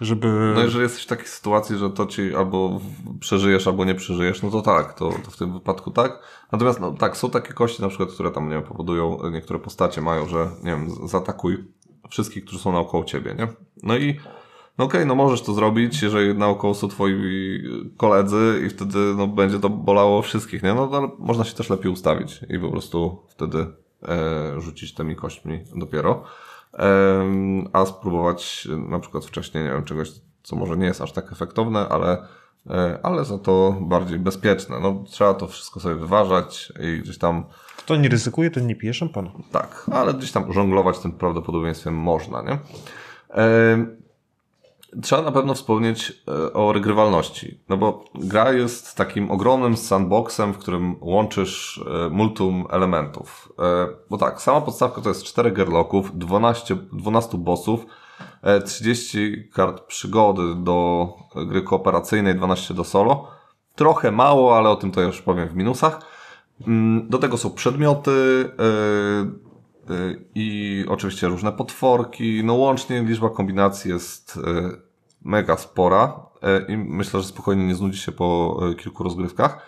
[0.00, 0.52] Żeby...
[0.54, 2.80] No jeżeli jesteś w takiej sytuacji, że to ci albo
[3.20, 6.18] przeżyjesz, albo nie przeżyjesz, no to tak, to, to w tym wypadku tak.
[6.52, 10.00] Natomiast no tak, są takie kości na przykład, które tam, nie wiem, powodują, niektóre postacie
[10.00, 11.64] mają, że, nie wiem, zaatakuj
[12.10, 13.48] wszystkich, którzy są naokoło ciebie, nie?
[13.82, 14.20] No i
[14.78, 17.14] no okej, no możesz to zrobić, jeżeli naokoło są twoi
[17.96, 20.74] koledzy i wtedy no, będzie to bolało wszystkich, nie?
[20.74, 23.66] No ale można się też lepiej ustawić i po prostu wtedy
[24.08, 26.24] e, rzucić tymi kośćmi dopiero.
[27.72, 31.88] A spróbować na przykład wcześniej, nie wiem, czegoś, co może nie jest aż tak efektowne,
[31.88, 32.26] ale,
[32.70, 34.80] e, ale za to bardziej bezpieczne.
[34.80, 37.44] No, trzeba to wszystko sobie wyważać i gdzieś tam,
[37.76, 39.30] Kto nie ryzykuje, ten nie pije szampana.
[39.52, 42.58] tak, ale gdzieś tam żonglować tym prawdopodobieństwem można, nie?
[45.02, 50.58] Trzeba na pewno wspomnieć e, o regrywalności, no bo gra jest takim ogromnym sandboxem, w
[50.58, 53.52] którym łączysz e, multum elementów.
[53.58, 57.86] E, Bo tak, sama podstawka to jest 4 gerloków, 12, 12 bossów,
[58.42, 61.08] e, 30 kart przygody do
[61.46, 63.28] gry kooperacyjnej, 12 do solo.
[63.74, 66.00] Trochę mało, ale o tym to już powiem w minusach.
[66.66, 68.50] Mm, Do tego są przedmioty
[70.34, 72.44] i oczywiście różne potworki.
[72.44, 74.38] No łącznie liczba kombinacji jest
[75.24, 79.58] mega spora yy, i myślę, że spokojnie nie znudzi się po yy, kilku rozgrywkach.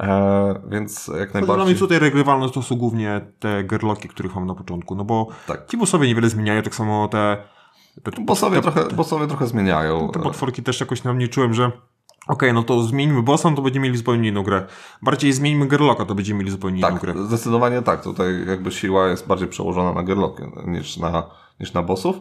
[0.00, 1.76] E, więc jak Dla mnie najbardziej.
[1.76, 5.66] tutaj regrywalność to są głównie te gerloki, których mam na początku, no bo Tak.
[5.66, 7.36] ci bossowie niewiele zmieniają, tak samo te,
[8.02, 10.08] te, Bossowie te, trochę, bossowie trochę zmieniają.
[10.12, 11.72] te potworki też jakoś nam nie czułem, że
[12.28, 14.66] okej, no to zmieńmy bossa, no to będziemy mieli zupełnie inną grę.
[15.02, 17.14] Bardziej zmieńmy gerloka, to będziemy mieli zupełnie inną Tak, grę.
[17.26, 18.02] zdecydowanie tak.
[18.02, 21.26] Tutaj jakby siła jest bardziej przełożona na gerloki niż na,
[21.60, 22.16] niż na bossów.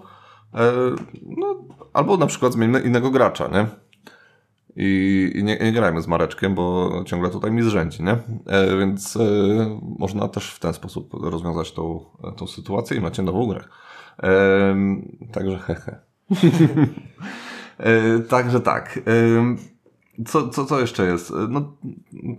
[0.56, 0.72] E,
[1.38, 1.56] no,
[1.94, 3.68] albo na przykład zmieńmy innego gracza, nie?
[4.76, 8.18] I, i nie, nie grajmy z Mareczkiem, bo ciągle tutaj mi zrzędzi, nie?
[8.48, 9.20] E, więc e,
[10.00, 12.06] można też w ten sposób rozwiązać tą,
[12.38, 13.64] tą sytuację i macie nową grę.
[14.24, 14.76] E,
[15.32, 16.00] także hehe.
[17.78, 19.00] e, także tak.
[20.20, 21.34] E, co, co, co jeszcze jest?
[21.50, 21.62] No,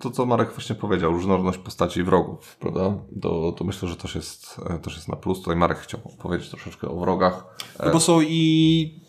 [0.01, 2.95] to, co Marek właśnie powiedział, różnorodność postaci i wrogów, prawda?
[3.23, 5.39] To, to myślę, że też jest, też jest na plus.
[5.39, 7.57] Tutaj Marek chciał powiedzieć troszeczkę o wrogach.
[7.85, 9.05] No bo są i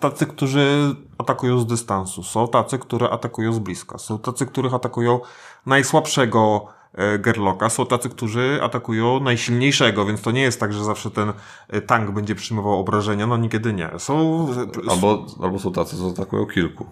[0.00, 5.20] tacy, którzy atakują z dystansu, są tacy, które atakują z bliska, są tacy, których atakują
[5.66, 11.10] najsłabszego e, Gerloka, są tacy, którzy atakują najsilniejszego, więc to nie jest tak, że zawsze
[11.10, 11.32] ten
[11.68, 13.90] e, tank będzie przyjmował obrażenia, no niekiedy nie.
[13.98, 14.46] Są,
[14.90, 16.86] Albo, albo są tacy, co atakują kilku.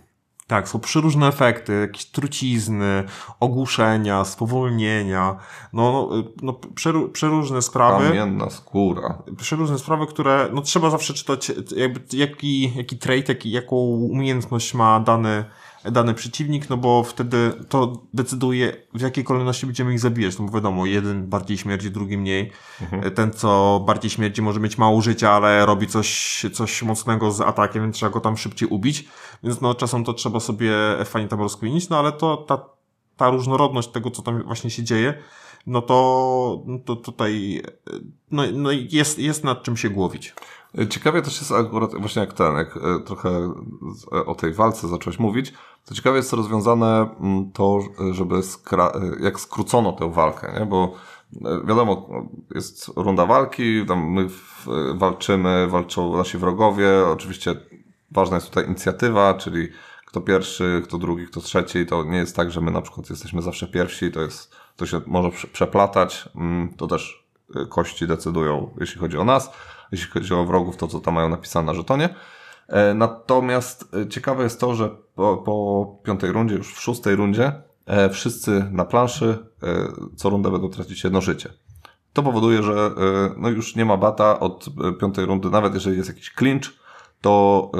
[0.49, 3.05] Tak, są przeróżne efekty, jakieś trucizny,
[3.41, 5.37] ogłuszenia, spowolnienia,
[5.73, 8.09] no, no, no przeru, przeróżne sprawy.
[8.09, 9.23] Kamienna skóra.
[9.39, 15.01] przeróżne sprawy, które no, trzeba zawsze czytać, jakby, jaki, jaki trait, jaki, jaką umiejętność ma
[15.01, 15.45] dany,
[15.91, 20.39] dany przeciwnik, no bo wtedy to decyduje, w jakiej kolejności będziemy ich zabijać.
[20.39, 22.51] No bo wiadomo, jeden bardziej śmierdzi, drugi mniej.
[23.15, 27.83] Ten, co bardziej śmierdzi, może mieć mało życia, ale robi coś, coś mocnego z atakiem,
[27.83, 29.09] więc trzeba go tam szybciej ubić.
[29.43, 30.73] Więc no, czasem to trzeba sobie
[31.05, 32.65] fajnie tam rozkminić, no ale to ta,
[33.17, 35.15] ta różnorodność tego, co tam właśnie się dzieje,
[35.67, 37.63] no to, no to tutaj
[38.31, 40.35] no, no jest, jest nad czym się głowić.
[40.91, 43.53] Ciekawie też jest akurat właśnie jak ten, jak e, trochę
[44.13, 45.53] e, o tej walce zacząłeś mówić,
[45.85, 47.81] to ciekawie jest rozwiązane mm, to,
[48.13, 50.67] żeby skra- e, jak skrócono tę walkę, nie?
[50.67, 50.95] bo
[51.65, 52.09] wiadomo,
[52.55, 54.29] jest runda walki, tam my
[54.95, 57.55] walczymy, walczą nasi wrogowie, oczywiście
[58.11, 59.69] ważna jest tutaj inicjatywa, czyli
[60.07, 63.43] kto pierwszy, kto drugi, kto trzeci, to nie jest tak, że my na przykład jesteśmy
[63.43, 67.29] zawsze pierwsi, to jest, to się może przeplatać, mm, to też
[67.69, 69.51] kości decydują, jeśli chodzi o nas,
[69.93, 72.15] jeśli chodzi o wrogów, to co tam mają napisane na żetonie.
[72.69, 77.53] E, natomiast ciekawe jest to, że po, po piątej rundzie, już w szóstej rundzie,
[77.89, 79.67] E, wszyscy na planszy e,
[80.17, 81.53] co rundę będą tracić jedno życie.
[82.13, 82.91] To powoduje, że e,
[83.37, 84.67] no już nie ma bata od
[85.01, 86.73] piątej rundy, nawet jeżeli jest jakiś clinch,
[87.21, 87.71] to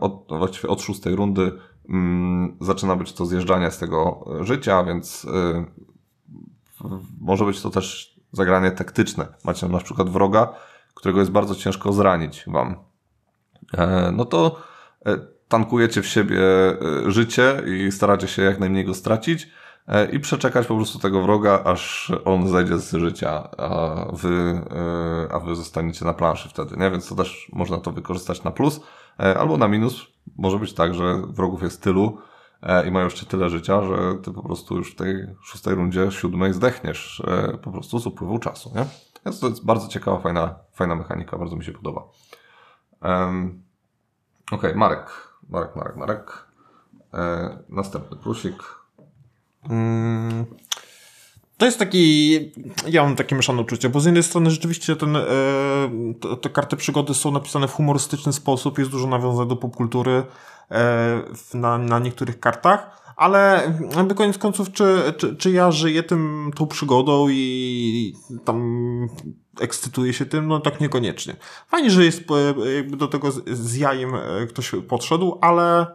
[0.00, 1.52] od, właściwie od szóstej rundy
[1.88, 5.26] mm, zaczyna być to zjeżdżanie z tego życia, więc
[7.20, 9.26] może być to też zagranie taktyczne.
[9.44, 10.54] Macie na przykład wroga,
[10.94, 12.76] którego jest bardzo ciężko zranić wam.
[14.12, 14.62] No to
[15.48, 19.48] tankujecie w siebie e, życie i staracie się jak najmniej go stracić
[19.88, 24.62] e, i przeczekać po prostu tego wroga, aż on zejdzie z życia, a wy,
[25.28, 26.90] e, a wy zostaniecie na planszy wtedy, nie?
[26.90, 28.80] Więc to też można to wykorzystać na plus
[29.38, 30.06] albo na minus.
[30.38, 32.18] Może być tak, że wrogów jest tylu
[32.86, 36.52] i mają jeszcze tyle życia, że ty po prostu już w tej szóstej rundzie, siódmej
[36.52, 37.22] zdechniesz
[37.62, 38.84] po prostu z upływu czasu, nie?
[39.26, 42.02] Więc to jest bardzo ciekawa, fajna, fajna mechanika, bardzo mi się podoba.
[43.02, 43.62] Um,
[44.74, 45.34] Marek.
[45.48, 46.46] Marek, Marek, Marek.
[47.14, 48.62] E, następny plusik.
[49.70, 50.44] Mm,
[51.56, 52.32] to jest taki,
[52.86, 55.22] ja mam takie mieszane uczucie, bo z jednej strony rzeczywiście ten, e,
[56.20, 60.22] te, te, karty przygody są napisane w humorystyczny sposób, jest dużo nawiązań do popkultury
[60.70, 61.22] e,
[61.54, 66.66] na, na niektórych kartach, ale jakby koniec końców, czy, czy, czy ja żyję tym, tą
[66.66, 69.08] przygodą i tam
[69.60, 71.36] ekscytuję się tym, no tak niekoniecznie.
[71.68, 75.86] Fajnie, że jest e, jakby do tego z jajem e, ktoś podszedł, ale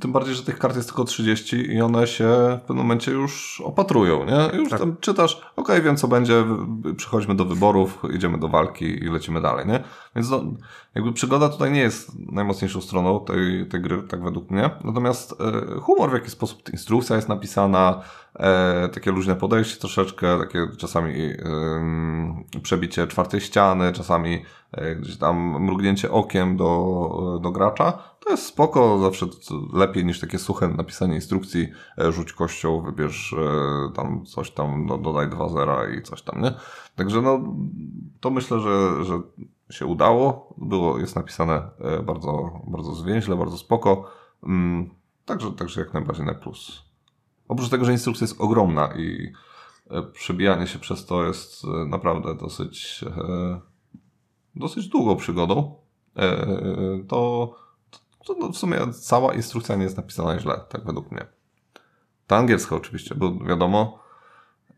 [0.00, 3.62] tym bardziej, że tych kart jest tylko 30 i one się w pewnym momencie już
[3.64, 4.58] opatrują, nie?
[4.58, 4.78] Już tak.
[4.78, 6.44] tam czytasz, okej, okay, wiem co będzie,
[6.96, 9.82] przychodźmy do wyborów, idziemy do walki i lecimy dalej, nie?
[10.16, 10.44] Więc no,
[10.94, 14.70] jakby przygoda tutaj nie jest najmocniejszą stroną tej, tej gry, tak według mnie.
[14.84, 18.02] Natomiast e, humor, w jaki sposób instrukcja jest napisana,
[18.34, 25.64] e, takie luźne podejście troszeczkę, takie czasami e, przebicie czwartej ściany, czasami e, gdzieś tam
[25.64, 29.26] mrugnięcie okiem do, do gracza, to jest spoko, zawsze
[29.72, 34.98] lepiej niż takie suche napisanie instrukcji, e, rzuć kością, wybierz e, tam coś tam, no,
[34.98, 36.52] dodaj dwa zera i coś tam, nie?
[36.96, 37.40] Także no,
[38.20, 39.20] to myślę, że, że
[39.70, 40.54] się udało.
[40.58, 44.10] Było, jest napisane e, bardzo, bardzo zwięźle, bardzo spoko.
[44.42, 44.90] Mm,
[45.24, 46.82] także, także jak najbardziej na plus.
[47.48, 49.32] Oprócz tego, że instrukcja jest ogromna i
[50.12, 53.04] przebijanie się przez to jest naprawdę dosyć,
[54.54, 55.74] dosyć długą przygodą,
[57.08, 57.54] to
[58.24, 61.26] to no, w sumie cała instrukcja nie jest napisana źle, tak według mnie.
[62.26, 63.98] Ta angielska oczywiście, bo wiadomo,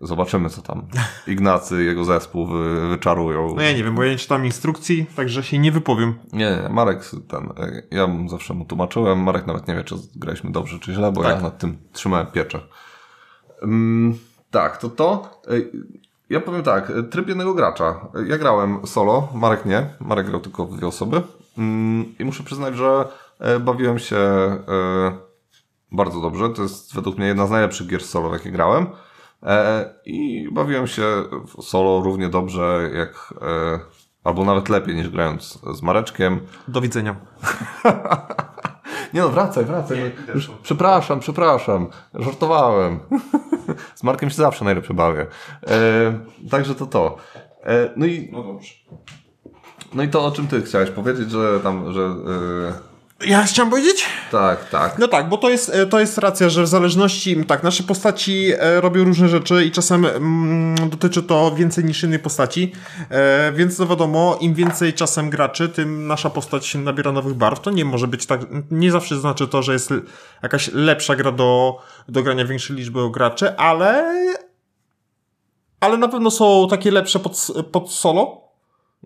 [0.00, 0.86] zobaczymy co tam
[1.26, 3.54] Ignacy, jego zespół wy, wyczarują.
[3.56, 6.14] No ja nie wiem, bo ja nie czytam instrukcji, także się nie wypowiem.
[6.32, 7.52] Nie, nie, Marek ten,
[7.90, 11.36] ja zawsze mu tłumaczyłem, Marek nawet nie wie, czy graliśmy dobrze, czy źle, bo tak.
[11.36, 12.60] ja nad tym trzymałem pieczę.
[13.62, 14.18] Um,
[14.50, 15.40] tak, to to.
[16.30, 18.08] Ja powiem tak, tryb jednego gracza.
[18.26, 19.86] Ja grałem solo, Marek nie.
[20.00, 21.22] Marek grał tylko w dwie osoby.
[21.58, 23.23] Um, I muszę przyznać, że E,
[23.60, 24.58] bawiłem się e,
[25.92, 26.50] bardzo dobrze.
[26.50, 28.86] To jest według mnie jedna z najlepszych gier solo, jakie grałem.
[29.42, 31.04] E, I bawiłem się
[31.62, 33.34] solo równie dobrze jak,
[34.24, 36.40] albo nawet lepiej niż grając z Mareczkiem.
[36.68, 37.16] Do widzenia.
[39.14, 39.98] Nie no, wracaj, wracaj.
[39.98, 41.88] Nie, Już, przepraszam, przepraszam.
[42.14, 42.98] Żartowałem.
[43.94, 45.26] z Markiem się zawsze najlepiej bawię.
[46.50, 47.16] także to to.
[47.96, 48.28] no i...
[48.32, 48.74] No dobrze.
[49.94, 52.14] No i to, o czym ty chciałeś powiedzieć, że tam, że...
[53.20, 54.04] Ja chciałem powiedzieć?
[54.30, 54.98] Tak, tak.
[54.98, 58.52] No tak, bo to jest, e, to jest racja, że w zależności, tak, nasze postaci
[58.58, 62.72] e, robią różne rzeczy i czasem mm, dotyczy to więcej niż innej postaci,
[63.10, 67.60] e, więc no wiadomo, im więcej czasem graczy, tym nasza postać nabiera nowych barw.
[67.60, 69.90] To nie może być tak, nie zawsze znaczy to, że jest
[70.42, 74.04] jakaś lepsza gra do, do grania większej liczby graczy, ale
[75.80, 78.43] ale na pewno są takie lepsze pod, pod solo,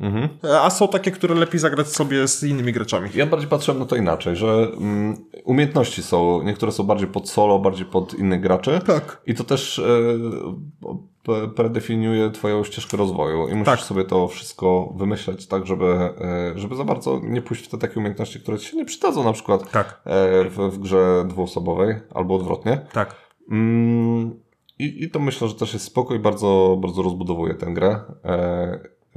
[0.01, 0.29] Mhm.
[0.63, 3.11] A są takie, które lepiej zagrać sobie z innymi graczami.
[3.15, 7.59] Ja bardziej patrzyłem na to inaczej, że um, umiejętności są, niektóre są bardziej pod solo,
[7.59, 8.81] bardziej pod innych graczy.
[8.87, 9.23] Tak.
[9.27, 13.81] I to też e, predefiniuje twoją ścieżkę rozwoju i musisz tak.
[13.81, 18.01] sobie to wszystko wymyśleć tak, żeby, e, żeby za bardzo nie pójść w te takie
[18.01, 20.01] umiejętności, które ci się nie przydadzą na przykład tak.
[20.05, 22.81] e, w, w grze dwuosobowej albo odwrotnie.
[22.93, 23.15] Tak.
[23.51, 24.41] Mm,
[24.79, 28.01] i, I to myślę, że też jest spoko i bardzo, bardzo rozbudowuje tę grę.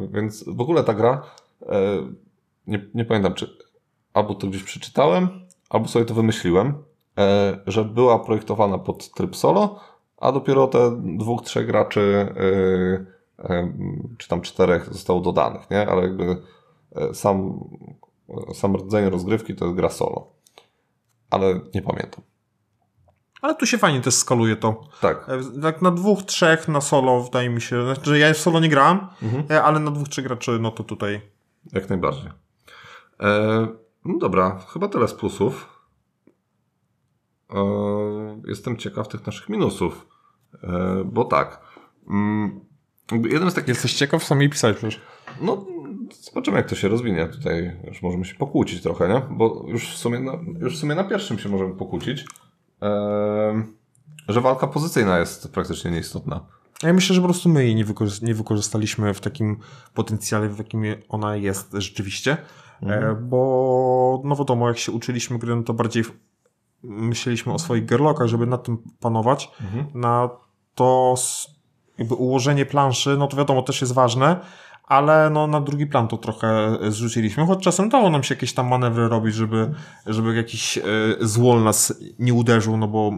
[0.02, 1.22] E, więc w ogóle ta gra,
[1.62, 1.78] e,
[2.68, 3.58] nie, nie pamiętam, czy
[4.14, 5.30] albo to gdzieś przeczytałem,
[5.70, 6.84] albo sobie to wymyśliłem,
[7.18, 9.80] e, że była projektowana pod tryb solo,
[10.18, 13.06] a dopiero te dwóch, trzech graczy, yy,
[14.18, 15.88] czy tam czterech zostało dodanych, nie?
[15.88, 16.42] Ale jakby
[17.14, 17.60] sam,
[18.54, 20.28] sam rdzeń rozgrywki to jest gra solo.
[21.30, 22.24] Ale nie pamiętam.
[23.42, 24.84] Ale tu się fajnie też skaluje to.
[25.02, 25.30] Tak.
[25.30, 28.60] E, Tak na dwóch, trzech na solo wydaje mi się, znaczy, że ja w solo
[28.60, 29.00] nie grałem,
[29.50, 31.22] e, ale na dwóch, trzech graczy, no to tutaj
[31.74, 32.30] Jak najbardziej.
[33.20, 33.68] E,
[34.06, 35.70] no dobra, chyba tyle z plusów.
[37.50, 37.62] E,
[38.48, 40.08] jestem ciekaw tych naszych minusów.
[40.64, 41.62] E, bo tak.
[42.10, 42.60] Mm,
[43.12, 43.68] jeden z takich.
[43.70, 45.02] jesteś ciekaw sami pisać przecież.
[45.42, 45.66] No,
[46.22, 47.28] zobaczymy, jak to się rozwinie.
[47.28, 49.22] Tutaj już możemy się pokłócić trochę, nie?
[49.30, 52.26] Bo już w sumie na, już w sumie na pierwszym się możemy pokłócić.
[54.28, 56.40] Że walka pozycyjna jest praktycznie nieistotna.
[56.84, 59.58] Ja myślę, że po prostu my jej nie, wykorzy- nie wykorzystaliśmy w takim
[59.94, 62.38] potencjale, w jakim ona jest rzeczywiście.
[62.84, 66.04] E, bo no wiadomo, jak się uczyliśmy gry, no to bardziej
[66.84, 69.52] myśleliśmy o swoich gerlokach, żeby nad tym panować.
[69.94, 70.30] Na
[70.76, 71.16] to
[71.98, 74.40] jakby ułożenie planszy, no to wiadomo, też jest ważne,
[74.92, 78.68] ale no na drugi plan to trochę zrzuciliśmy, choć czasem dało nam się jakieś tam
[78.68, 79.74] manewry robić, żeby,
[80.06, 80.82] żeby jakiś e,
[81.20, 83.12] złol nas nie uderzył, no bo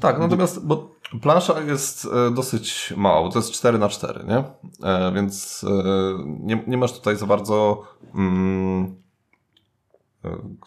[0.00, 0.90] Tak, natomiast, bo
[1.22, 4.44] plansza jest e, dosyć mała, bo to jest 4 na 4 nie?
[4.88, 5.82] E, więc e,
[6.26, 7.82] nie, nie masz tutaj za bardzo
[8.14, 9.05] mm, e,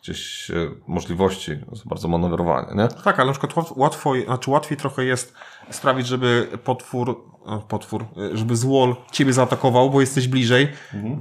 [0.01, 0.53] gdzieś e,
[0.87, 2.87] możliwości za bardzo manewrowania, nie?
[2.87, 5.33] Tak, ale na przykład łat- łatwo, znaczy łatwiej trochę jest
[5.69, 10.67] sprawić, żeby potwór, e, potwór, e, żeby złol ciebie zaatakował, bo jesteś bliżej.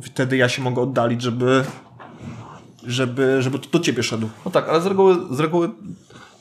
[0.02, 1.64] Wtedy ja się mogę oddalić, żeby,
[2.86, 4.28] żeby, żeby to do ciebie szedł.
[4.44, 5.70] No tak, ale z reguły, z reguły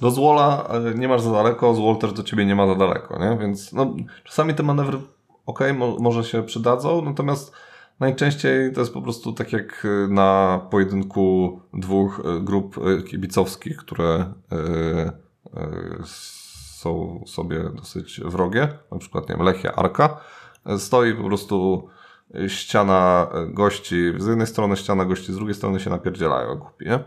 [0.01, 3.19] do złola e, nie masz za daleko, złol też do ciebie nie ma za daleko,
[3.19, 3.37] nie?
[3.41, 4.97] Więc no, czasami te manewry
[5.45, 7.53] ok, mo może się przydadzą, natomiast
[7.99, 13.77] najczęściej to jest po prostu tak jak e, na pojedynku dwóch e, grup e, kibicowskich,
[13.77, 14.33] które
[16.05, 20.19] są sobie dosyć wrogie, na przykład nie wiem, Lechia, Arka,
[20.77, 21.87] stoi po prostu
[22.47, 26.99] ściana gości, z jednej strony ściana gości, z drugiej strony się napierdzielają głupi, nie?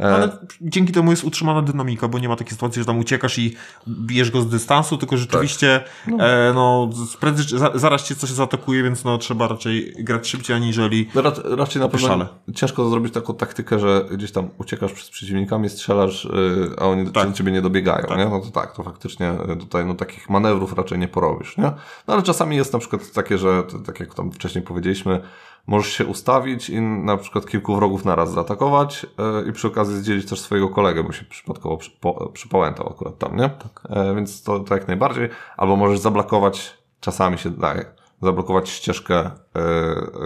[0.00, 0.28] E, Ale
[0.60, 3.56] dzięki temu jest utrzymana dynamika, bo nie ma takiej sytuacji, że tam uciekasz i
[3.88, 5.84] bijesz go z dystansu, tylko rzeczywiście
[6.18, 10.56] e, no, prędzej, czy za, zaraz cię coś zaatakuje, więc no, trzeba raczej grać szybciej,
[10.56, 12.26] aniżeli No Rac- raczej na pewno Szale.
[12.54, 17.28] ciężko zrobić taką taktykę, że gdzieś tam uciekasz przed przeciwnikami, strzelasz, yy, a oni Tak.
[17.28, 18.24] do ciebie nie dobiegają, nie?
[18.26, 21.72] No to tak, to faktycznie y, tutaj no, takich manewrów raczej nie porobisz, nie?
[22.08, 25.20] No ale czasami jest na przykład takie, że tak jak tam wcześniej powiedzieliśmy,
[25.66, 30.28] możesz się ustawić i na przykład kilku wrogów naraz zaatakować yy, i przy okazji zdzielić
[30.28, 33.50] też swojego kolegę, bo się przypadkowo przypo, przypałętał akurat tam, nie?
[33.90, 35.28] E, więc to, to jak najbardziej.
[35.56, 37.84] Albo możesz zablokować, czasami się daje,
[38.22, 39.30] zablokować ścieżkę e,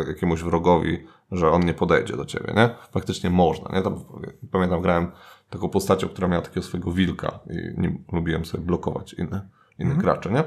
[0.09, 2.70] jakiemuś wrogowi, że on nie podejdzie do ciebie, nie?
[2.90, 3.83] Faktycznie można, nie?
[3.83, 4.05] Tam,
[4.53, 5.11] pamiętam, grałem
[5.50, 9.48] taką postacią, która miała takiego swojego wilka i nie lubiłem sobie blokować inne,
[9.79, 10.44] innych graczy, nie?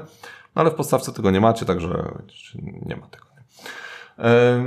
[0.54, 2.14] No ale w podstawce tego nie macie, także
[2.62, 3.26] nie ma tego.
[3.36, 3.44] Nie?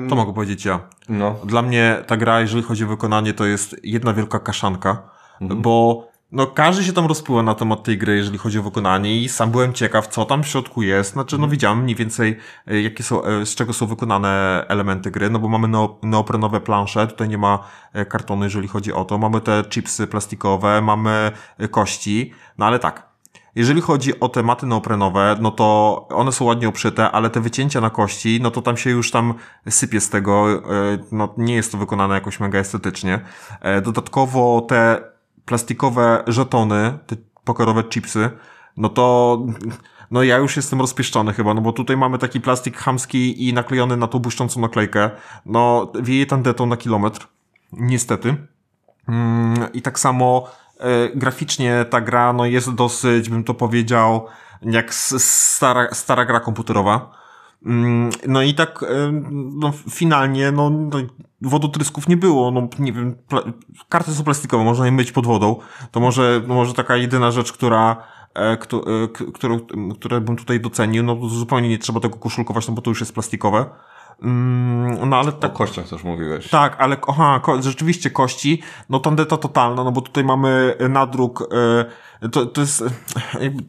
[0.10, 0.80] To mogę powiedzieć ja.
[1.10, 5.10] no, Dla mnie ta gra, jeżeli chodzi o wykonanie, to jest jedna wielka kaszanka,
[5.42, 9.30] bo no, każdy się tam rozpływa na temat tej gry, jeżeli chodzi o wykonanie i
[9.30, 11.14] sam byłem ciekaw, co tam w środku jest.
[11.14, 15.30] Znaczy, no widziałem mniej więcej, e, jakie są, e, z czego są wykonane elementy gry,
[15.30, 19.18] no bo mamy neo, neoprenowe plansze, tutaj nie ma e, kartonu, jeżeli chodzi o to.
[19.18, 21.32] Mamy te chipsy plastikowe, mamy
[21.72, 23.07] kości, no ale tak,
[23.58, 27.82] jeżeli chodzi o te maty neoprenowe, no to one są ładnie obszyte, ale te wycięcia
[27.82, 29.34] na kości, no to tam się już tam
[29.70, 30.60] sypie z tego, e,
[31.12, 33.20] no nie jest to wykonane jakoś mega estetycznie.
[33.62, 35.02] E, Dodatkowo te
[35.46, 38.30] plastikowe żetony, te pokerowe chipsy,
[38.78, 39.38] no to
[40.12, 43.98] no ja już jestem rozpieszczony chyba, no bo tutaj mamy taki plastik chamski i naklejony
[43.98, 45.10] na tą błyszczącą naklejkę.
[45.46, 47.28] No wieje tandetą na kilometr.
[47.72, 48.36] Niestety.
[49.08, 50.48] Mm, I tak samo
[51.16, 54.28] graficznie ta gra no jest dosyć, bym to powiedział,
[54.62, 57.18] jak stara, stara gra komputerowa.
[57.66, 60.98] Mm, No i tak e, no, finalnie no, no,
[61.42, 62.52] wodotrysków nie było.
[62.52, 63.16] No, nie wiem,
[63.90, 65.56] karty są plastikowe, można je myć pod wodą.
[65.92, 68.04] To może, no, może taka jedyna rzecz, która
[68.36, 68.58] e, e,
[69.34, 69.60] którą,
[70.22, 73.66] bym tutaj docenił, no zupełnie nie trzeba tego koszulkować, no bo to już jest plastikowe.
[74.22, 76.50] Mm, No ale o tak kościach też mówiłeś.
[76.50, 81.50] tak, ale aha, ko- rzeczywiście kości, no tandeta totalna, no bo tutaj mamy nadruk,
[82.22, 83.64] e, to, to jest, e, jakby,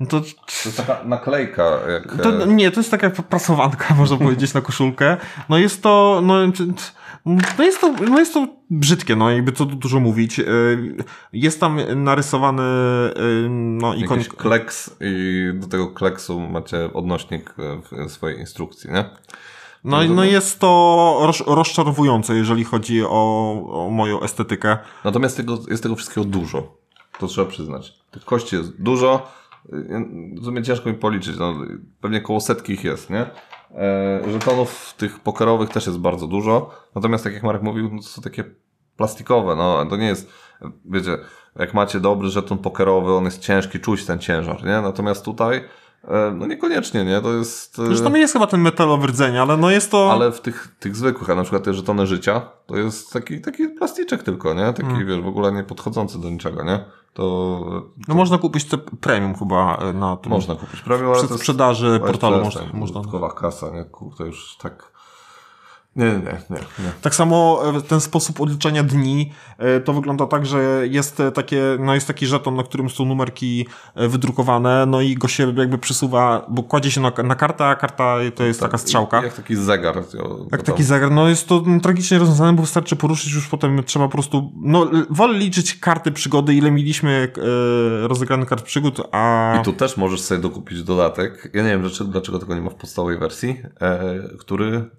[0.00, 0.26] mm, to, To
[0.64, 2.22] jest taka naklejka, jak...
[2.22, 5.16] to, e, nie, to jest taka prasowanka, można powiedzieć, na koszulkę.
[5.48, 6.34] No jest to, no,
[7.58, 10.40] no jest to, no jest to brzydkie, no jakby co tu dużo mówić.
[10.40, 10.44] E,
[11.32, 14.18] Jest tam narysowany, e, no ikon...
[14.18, 17.54] Jakiś kleks i do tego kleksu macie odnośnik
[18.08, 19.04] w swojej instrukcji, nie?
[19.84, 24.78] No, no jest to roz, rozczarowujące, jeżeli chodzi o, o moją estetykę.
[25.04, 26.76] Natomiast tego, jest tego wszystkiego dużo.
[27.18, 27.94] To trzeba przyznać.
[28.10, 29.30] Tych kości jest dużo,
[30.40, 31.54] w sumie ciężko mi policzyć, no,
[32.00, 33.26] pewnie koło setki ich jest, nie?
[33.74, 38.08] E, żetonów tych pokerowych też jest bardzo dużo, natomiast tak jak Marek mówił, no, to
[38.08, 38.44] są takie
[38.96, 40.32] plastikowe, no to nie jest,
[40.84, 41.18] wiecie,
[41.56, 44.80] jak macie dobry żeton pokerowy, on jest ciężki, czuć ten ciężar, nie?
[44.80, 45.64] Natomiast tutaj
[46.04, 47.20] E, no niekoniecznie, nie?
[47.20, 47.76] To jest...
[47.76, 50.12] Zresztą tam jest chyba ten metalowy rdzeń, ale no jest to...
[50.12, 53.68] Ale w tych, tych zwykłych, a na przykład te żetony życia, to jest taki, taki
[53.68, 54.66] plasticzek tylko, nie?
[54.66, 55.06] Taki, hmm.
[55.06, 56.84] wiesz, w ogóle nie podchodzący do niczego, nie?
[57.12, 57.82] To, to...
[58.08, 60.32] No można kupić te premium chyba e, na tym.
[60.32, 62.62] Można kupić premium, ale Przed sprzedaży portalu można.
[62.72, 62.94] można.
[62.94, 63.84] Dodatkowa kasa, nie?
[63.84, 64.87] Kurde, już tak
[65.98, 66.92] nie, nie, nie, nie.
[67.02, 71.62] Tak samo e, ten sposób odliczania dni e, to wygląda tak, że jest e, takie,
[71.80, 76.46] no jest taki żeton, na którym są numerki wydrukowane, no i go się jakby przesuwa,
[76.48, 79.22] bo kładzie się na, na kartę, a karta to jest tak, taka strzałka.
[79.22, 80.04] Jak taki zegar.
[80.52, 84.12] Jak taki zegar, no jest to tragicznie rozwiązane, bo wystarczy poruszyć, już potem trzeba po
[84.12, 87.32] prostu, no wolę liczyć karty przygody, ile mieliśmy
[88.04, 89.58] e, rozegranych kart przygód, a...
[89.60, 92.70] I tu też możesz sobie dokupić dodatek, ja nie wiem dlaczego, dlaczego tego nie ma
[92.70, 94.90] w podstawowej wersji, e, który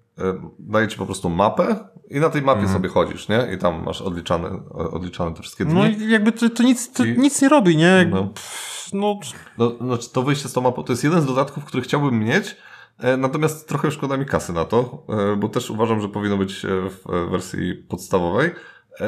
[0.60, 1.76] daje ci po prostu mapę
[2.10, 2.78] i na tej mapie mhm.
[2.78, 3.48] sobie chodzisz, nie?
[3.56, 5.74] I tam masz odliczane, odliczane te wszystkie dni.
[5.74, 7.18] No i jakby to, to nic, to I...
[7.18, 8.08] nic nie robi, nie?
[8.12, 8.24] No.
[8.24, 9.20] Pff, no.
[9.58, 12.58] No, no, to wyjście z tą mapą to jest jeden z dodatków, który chciałbym mieć,
[13.00, 16.66] e, natomiast trochę szkoda mi kasy na to, e, bo też uważam, że powinno być
[16.66, 18.52] w wersji podstawowej,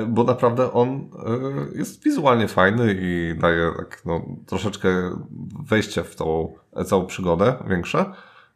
[0.08, 1.10] bo naprawdę on
[1.76, 4.90] jest wizualnie fajny i daje tak, no, troszeczkę
[5.66, 6.54] wejście w tą
[6.86, 8.06] całą przygodę większe.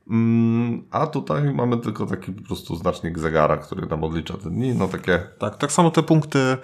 [0.10, 4.76] Mm, a tutaj mamy tylko taki po prostu znacznik zegara, który nam odlicza te dni,
[4.76, 5.20] no takie...
[5.40, 6.58] Tak, tak samo te punkty,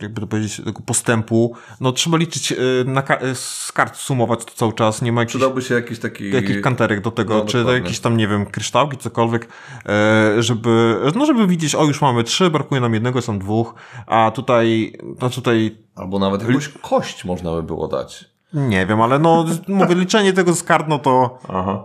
[0.00, 4.54] jakby to powiedzieć, tego postępu, no trzeba liczyć y, na y, z kart sumować to
[4.54, 5.32] cały czas, nie ma jakichś...
[5.32, 6.30] Przydałby się jakiś taki...
[6.30, 9.48] Jakiś kanterek do tego, no, czy jakieś tam, nie wiem, kryształki, cokolwiek,
[9.86, 13.74] e, żeby, no żeby widzieć, o już mamy trzy, brakuje nam jednego, są dwóch,
[14.06, 15.78] a tutaj, no tutaj...
[15.94, 18.31] Albo nawet jakąś kość można by było dać.
[18.54, 21.38] Nie wiem, ale no, mówię, liczenie tego z kart, no to.
[21.48, 21.84] Aha.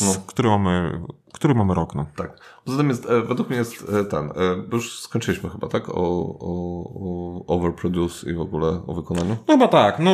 [0.00, 1.00] No, który, mamy,
[1.32, 2.06] który mamy rok, no.
[2.16, 2.38] Tak.
[2.64, 4.32] Poza tym jest, e, według mnie jest e, ten, e,
[4.72, 5.88] już skończyliśmy chyba, tak?
[5.88, 9.36] O, o, o overproduce i w ogóle o wykonaniu?
[9.48, 10.12] No chyba tak, no.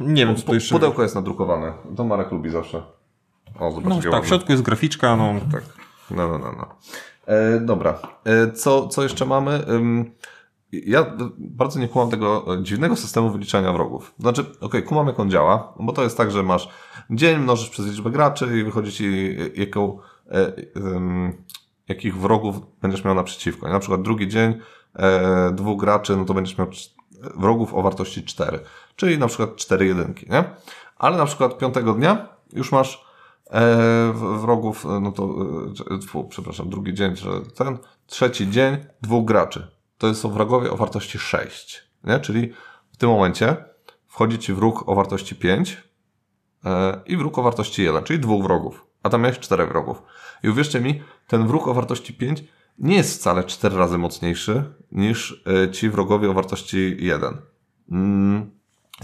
[0.00, 0.74] Nie wiem, co to jeszcze.
[0.74, 1.72] Pudełko jest nadrukowane.
[1.96, 2.82] To Marek lubi zawsze.
[3.60, 5.34] O, zobacz, no, tak, w środku jest graficzka, no.
[5.52, 5.62] Tak.
[6.10, 6.52] No, no, no.
[6.52, 6.66] no.
[7.26, 7.98] E, dobra.
[8.24, 9.64] E, co, co jeszcze mamy?
[10.72, 14.14] Ja bardzo nie kumam tego dziwnego systemu wyliczania wrogów.
[14.18, 16.68] Znaczy, okej, okay, kumam jak on działa, bo to jest tak, że masz
[17.10, 19.98] dzień, mnożysz przez liczbę graczy i wychodzi ci jaką,
[20.30, 20.52] e,
[21.88, 23.68] jakich wrogów będziesz miał naprzeciwko.
[23.68, 24.54] Na przykład drugi dzień,
[24.94, 26.68] e, dwóch graczy, no to będziesz miał
[27.36, 28.60] wrogów o wartości 4,
[28.96, 30.44] czyli na przykład 4 jedynki, nie?
[30.96, 33.04] Ale na przykład piątego dnia już masz
[33.50, 35.34] e, wrogów, no to,
[36.14, 37.14] e, przepraszam, drugi dzień,
[37.54, 41.82] ten, trzeci dzień, dwóch graczy to są wrogowie o wartości 6.
[42.04, 42.20] Nie?
[42.20, 42.52] Czyli
[42.92, 43.56] w tym momencie
[44.06, 45.82] wchodzi ci wróg o wartości 5
[46.64, 48.86] e, i wróg o wartości 1, czyli dwóch wrogów.
[49.02, 50.02] A tam jest czterech wrogów.
[50.42, 52.44] I uwierzcie mi, ten wróg o wartości 5
[52.78, 57.36] nie jest wcale 4 razy mocniejszy niż e, ci wrogowie o wartości 1.
[57.90, 58.50] Mm,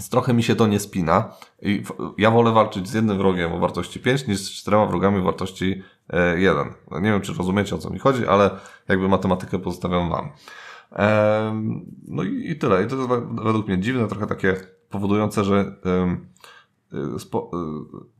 [0.09, 1.33] trochę mi się to nie spina.
[1.61, 1.83] I
[2.17, 5.83] ja wolę walczyć z jednym wrogiem o wartości 5 niż z czterema wrogami o wartości
[6.37, 6.73] 1.
[6.91, 8.49] E, nie wiem, czy rozumiecie o co mi chodzi, ale
[8.87, 10.31] jakby matematykę pozostawiam wam.
[12.07, 12.83] No i, i tyle.
[12.83, 13.09] I to jest
[13.43, 14.55] według mnie dziwne, trochę takie
[14.89, 15.75] powodujące, że
[16.93, 17.19] y, y,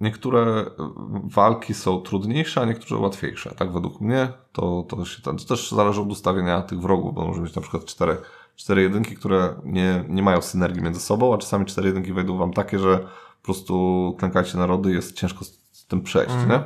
[0.02, 0.66] niektóre
[1.24, 3.56] walki są trudniejsze, a niektóre łatwiejsze.
[3.56, 7.42] Tak według mnie to, to, się, to też zależy od ustawienia tych wrogów, bo może
[7.42, 8.18] być na przykład cztery,
[8.56, 12.54] cztery jedynki, które nie, nie mają synergii między sobą, a czasami cztery jedynki wejdą wam
[12.54, 16.50] takie, że po prostu klękajcie narody jest ciężko z, z tym przejść, mm.
[16.50, 16.64] nie?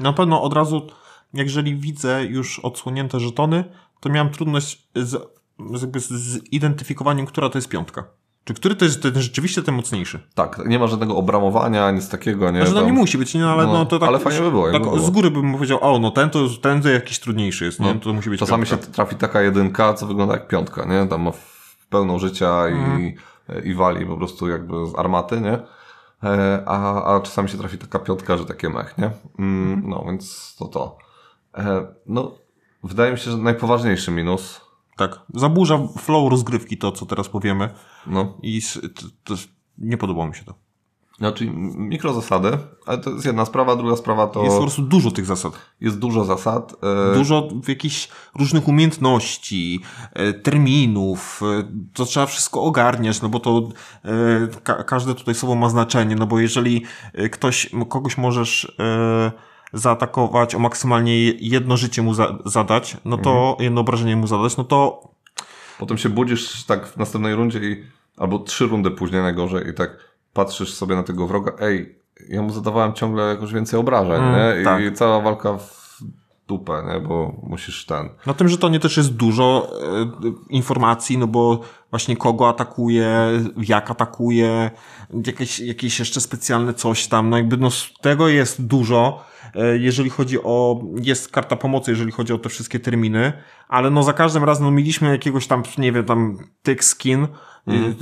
[0.00, 0.86] Na pewno od razu,
[1.34, 3.64] jeżeli widzę już odsłonięte żetony,
[4.00, 5.32] to miałem trudność z
[5.80, 8.04] jakby z zidentyfikowaniem, która to jest piątka.
[8.44, 10.20] Czy który to jest ten, rzeczywiście ten mocniejszy?
[10.34, 12.58] Tak, nie ma żadnego obramowania, nic takiego, nie?
[12.58, 14.08] Znaczy, no nie musi być, nie, ale no, no to tak.
[14.08, 14.72] Ale fajnie by było.
[14.72, 14.98] Tak, by było.
[14.98, 17.94] Z góry bym powiedział, o, no ten to, ten to jakiś trudniejszy jest, nie?
[17.94, 18.86] No, to musi być Czasami piątka.
[18.86, 21.06] się trafi taka jedynka, co wygląda jak piątka, nie?
[21.06, 21.32] Tam ma
[21.90, 23.14] pełną życia i, mhm.
[23.64, 25.58] i wali po prostu jakby z armaty, nie?
[26.24, 29.10] E, a, a czasami się trafi taka piątka, że takie mech, nie?
[29.38, 29.90] Mm, mhm.
[29.90, 30.98] no, więc to to.
[31.58, 32.34] E, no,
[32.84, 34.60] wydaje mi się, że najpoważniejszy minus
[34.96, 35.20] tak.
[35.34, 37.68] Zaburza flow rozgrywki to, co teraz powiemy.
[38.06, 38.38] No.
[38.42, 38.62] I
[38.94, 39.34] to, to
[39.78, 40.54] nie podobało mi się to.
[41.34, 44.42] Czyli mikrozasady, ale to jest jedna sprawa, druga sprawa to...
[44.42, 45.52] Jest po prostu dużo tych zasad.
[45.80, 46.74] Jest dużo zasad.
[47.12, 47.14] E...
[47.14, 49.80] Dużo jakichś różnych umiejętności,
[50.12, 53.68] e, terminów, e, to trzeba wszystko ogarniać, no bo to
[54.62, 56.84] ka każde tutaj słowo ma znaczenie, no bo jeżeli
[57.30, 63.64] ktoś, kogoś możesz e, zaatakować, o maksymalnie jedno życie mu za zadać, no to mhm.
[63.64, 65.08] jedno obrażenie mu zadać, no to...
[65.78, 67.84] Potem się budzisz tak w następnej rundzie i
[68.16, 71.98] albo trzy rundy później najgorzej i tak patrzysz sobie na tego wroga, ej,
[72.28, 74.62] ja mu zadawałem ciągle jakoś więcej obrażeń, Mm, nie?
[74.62, 74.94] I tak.
[74.94, 75.82] cała walka w
[76.48, 77.00] dupę, nie?
[77.00, 78.08] Bo musisz ten...
[78.26, 80.10] Na tym żetonie też jest dużo e,
[80.48, 81.60] informacji, no bo
[81.90, 83.08] właśnie kogo atakuje,
[83.56, 84.70] jak atakuje,
[85.26, 87.68] jakieś, jakieś jeszcze specjalne coś tam, no jakby no
[88.00, 89.24] tego jest dużo,
[89.78, 93.32] jeżeli chodzi o, jest karta pomocy, jeżeli chodzi o te wszystkie terminy,
[93.68, 97.26] ale no za każdym razem no mieliśmy jakiegoś tam, nie wiem, tam thick skin,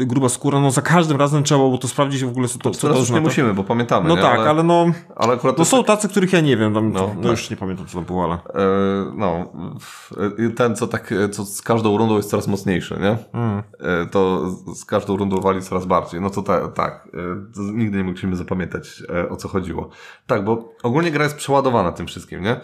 [0.01, 2.71] y, gruba skóra, no za każdym razem trzeba było to sprawdzić w ogóle, co to,
[2.71, 3.21] co to Teraz już nie oznacza.
[3.31, 4.23] musimy, bo pamiętamy, No nie?
[4.23, 4.87] tak, ale, no,
[5.17, 7.31] ale akurat no są tacy, których ja nie wiem, tam, No, no, tak.
[7.31, 8.35] już nie pamiętam co to było, ale...
[8.35, 9.53] E, no,
[10.47, 13.19] e, ten, co tak, e, co z każdą rundą jest coraz mocniejszy, nie?
[13.41, 13.63] Mm.
[14.03, 16.21] E, To z- każdą rundą wali coraz bardziej.
[16.21, 17.09] No to ta, tak,
[17.55, 19.89] to nigdy nie mogliśmy zapamiętać, o co chodziło.
[20.27, 22.61] Tak, bo ogólnie gra jest przeładowana tym wszystkim, nie?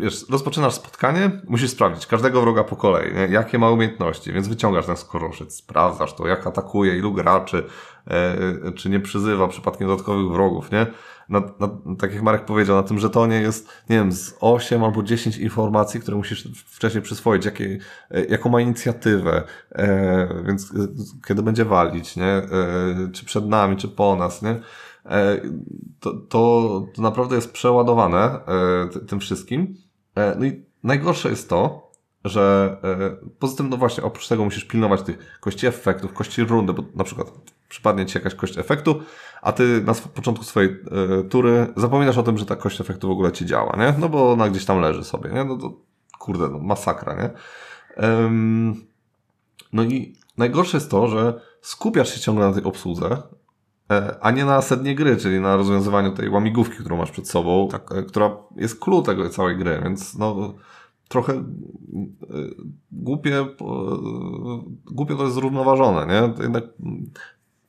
[0.00, 3.26] Wiesz, rozpoczynasz spotkanie, musisz sprawdzić każdego wroga po kolei, nie?
[3.26, 7.64] jakie ma umiejętności, więc wyciągasz ten skoroszyc, sprawdzasz to, jak atakuje, ilu graczy,
[8.06, 10.86] e, czy nie przyzywa przypadkiem dodatkowych wrogów, nie?
[11.28, 11.68] Na, na,
[11.98, 16.00] tak jak Marek powiedział, na tym żetonie jest, nie wiem, z 8 albo 10 informacji,
[16.00, 17.78] które musisz wcześniej przyswoić, jakie,
[18.10, 20.74] e, jaką ma inicjatywę, e, więc e,
[21.28, 22.24] kiedy będzie walić, nie?
[22.24, 22.46] E,
[23.12, 24.60] czy przed nami, czy po nas, nie?
[25.06, 25.40] E,
[26.00, 29.74] to, to, to naprawdę jest przeładowane e, ty- tym wszystkim.
[30.16, 31.87] E, no i najgorsze jest to,
[32.24, 36.72] że e, poza tym, no właśnie, oprócz tego musisz pilnować tych kości efektów, kości rundy,
[36.72, 37.32] bo na przykład
[37.68, 39.00] przypadnie ci jakaś kość efektu,
[39.42, 43.10] a ty na początku swojej e, tury zapominasz o tym, że ta kość efektu w
[43.10, 43.94] ogóle ci działa, nie?
[43.98, 45.44] No bo ona gdzieś tam leży sobie, nie?
[45.44, 45.72] No to
[46.18, 47.30] kurde, no masakra, nie?
[49.72, 53.22] No i najgorsze jest to, że skupiasz się ciągle na tej obsłudze,
[53.90, 57.68] e, a nie na sednie gry, czyli na rozwiązywaniu tej łamigłówki, którą masz przed sobą,
[57.70, 57.90] Tak.
[58.08, 60.54] która jest clue tego całej gry, więc no
[61.08, 61.44] trochę e,
[62.92, 63.46] głupie, e,
[64.86, 66.34] głupie to jest zrównoważone, nie?
[66.34, 66.64] To jednak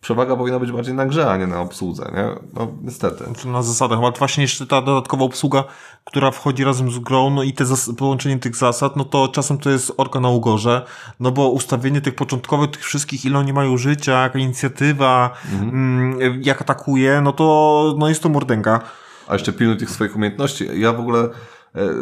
[0.02, 2.26] przewaga powinna być bardziej na grze, a nie na obsłudze, nie?
[2.54, 3.24] No niestety.
[3.38, 4.00] Czy na zasadach.
[4.00, 5.64] Ale właśnie jeszcze ta dodatkowa obsługa,
[6.04, 7.66] która wchodzi razem z grą, no i te
[7.98, 10.86] połączenie tych zasad, no to czasem to jest orka na ugorze,
[11.20, 16.62] no bo ustawienie tych początkowych, tych wszystkich, ile oni mają życia, jaka inicjatywa, mm, jak
[16.62, 18.80] atakuje, no to no jest to mordęga.
[19.28, 20.68] A jeszcze pilnuj tych swoich umiejętności.
[20.74, 21.30] Ja w ogóle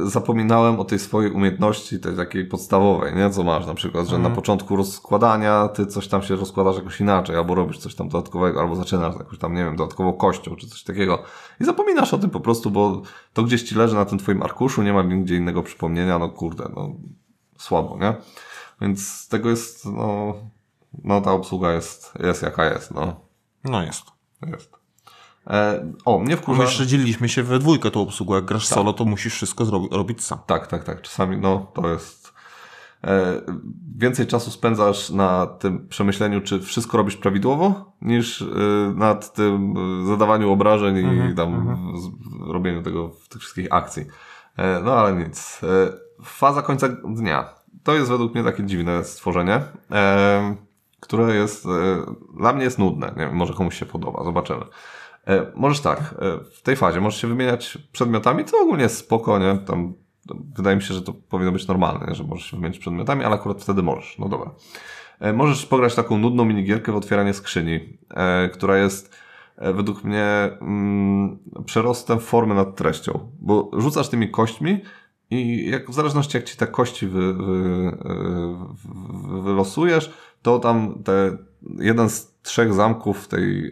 [0.03, 3.29] zapominałem o tej swojej umiejętności, tej takiej podstawowej, nie?
[3.29, 7.35] Co masz na przykład, że na początku rozkładania ty coś tam się rozkładasz jakoś inaczej,
[7.35, 10.83] albo robisz coś tam dodatkowego, albo zaczynasz jakoś tam, nie wiem, dodatkową kością, czy coś
[10.83, 11.23] takiego.
[11.61, 13.01] I zapominasz o tym po prostu, bo
[13.33, 16.69] to gdzieś ci leży na tym twoim arkuszu, nie ma nigdzie innego przypomnienia, no kurde,
[16.75, 16.89] no
[17.57, 18.15] słabo, nie?
[18.81, 20.33] Więc z tego jest, no,
[21.03, 23.15] no ta obsługa jest, jest jaka jest, no.
[23.63, 24.03] No jest.
[24.47, 24.76] Jest.
[25.47, 26.63] E, o, mnie My wkurza...
[26.63, 28.35] jeszcze dzieliliśmy się we dwójkę tą obsługę.
[28.35, 30.39] Jak grasz solo, to musisz wszystko zrobi- robić sam.
[30.45, 31.01] Tak, tak, tak.
[31.01, 32.33] Czasami no to jest.
[33.03, 33.41] E,
[33.97, 38.45] więcej czasu spędzasz na tym przemyśleniu, czy wszystko robisz prawidłowo, niż e,
[38.95, 39.73] nad tym
[40.03, 40.97] e, zadawaniu obrażeń
[41.31, 42.09] i tam z,
[42.51, 44.05] robieniu tego w tych wszystkich akcji.
[44.57, 45.61] E, no ale nic.
[45.63, 45.67] E,
[46.23, 47.49] faza końca dnia.
[47.83, 49.61] To jest według mnie takie dziwne stworzenie,
[50.99, 51.67] które jest
[52.39, 53.07] dla mnie jest nudne.
[53.17, 54.65] Nie wiem, może komuś się podoba, zobaczymy.
[55.27, 59.39] E, możesz tak, e, w tej fazie możesz się wymieniać przedmiotami, co ogólnie jest spoko,
[59.39, 59.57] nie?
[59.57, 59.93] Tam
[60.27, 63.35] to wydaje mi się, że to powinno być normalne, że możesz się wymieniać przedmiotami, ale
[63.35, 64.19] akurat wtedy możesz.
[64.19, 64.51] No dobra.
[65.19, 67.97] E, możesz pograć taką nudną minigierkę w otwieranie skrzyni,
[68.53, 69.15] która jest
[69.57, 70.25] według mnie
[70.61, 74.81] mm, przerostem formy nad treścią, bo rzucasz tymi kośćmi
[75.29, 77.97] i jak, w zależności jak ci te kości wy, wy,
[79.33, 81.37] wy, wylosujesz, to tam te
[81.79, 83.67] jeden z trzech zamków tej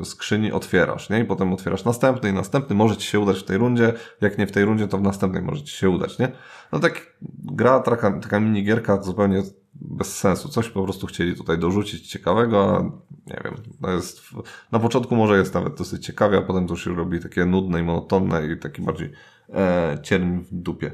[0.00, 1.20] y, skrzyni otwierasz, nie?
[1.20, 2.76] I potem otwierasz następny i następny.
[2.76, 5.42] Może ci się udać w tej rundzie, jak nie w tej rundzie, to w następnej
[5.42, 6.32] może ci się udać, nie?
[6.72, 9.42] No tak gra, taka, taka minigierka zupełnie
[9.74, 10.48] bez sensu.
[10.48, 12.82] Coś po prostu chcieli tutaj dorzucić ciekawego, a
[13.26, 14.42] nie wiem, to jest, w-
[14.72, 17.82] na początku może jest nawet dosyć ciekawie, a potem to się robi takie nudne i
[17.82, 19.12] monotonne i taki bardziej
[19.54, 20.92] e, cierń w dupie.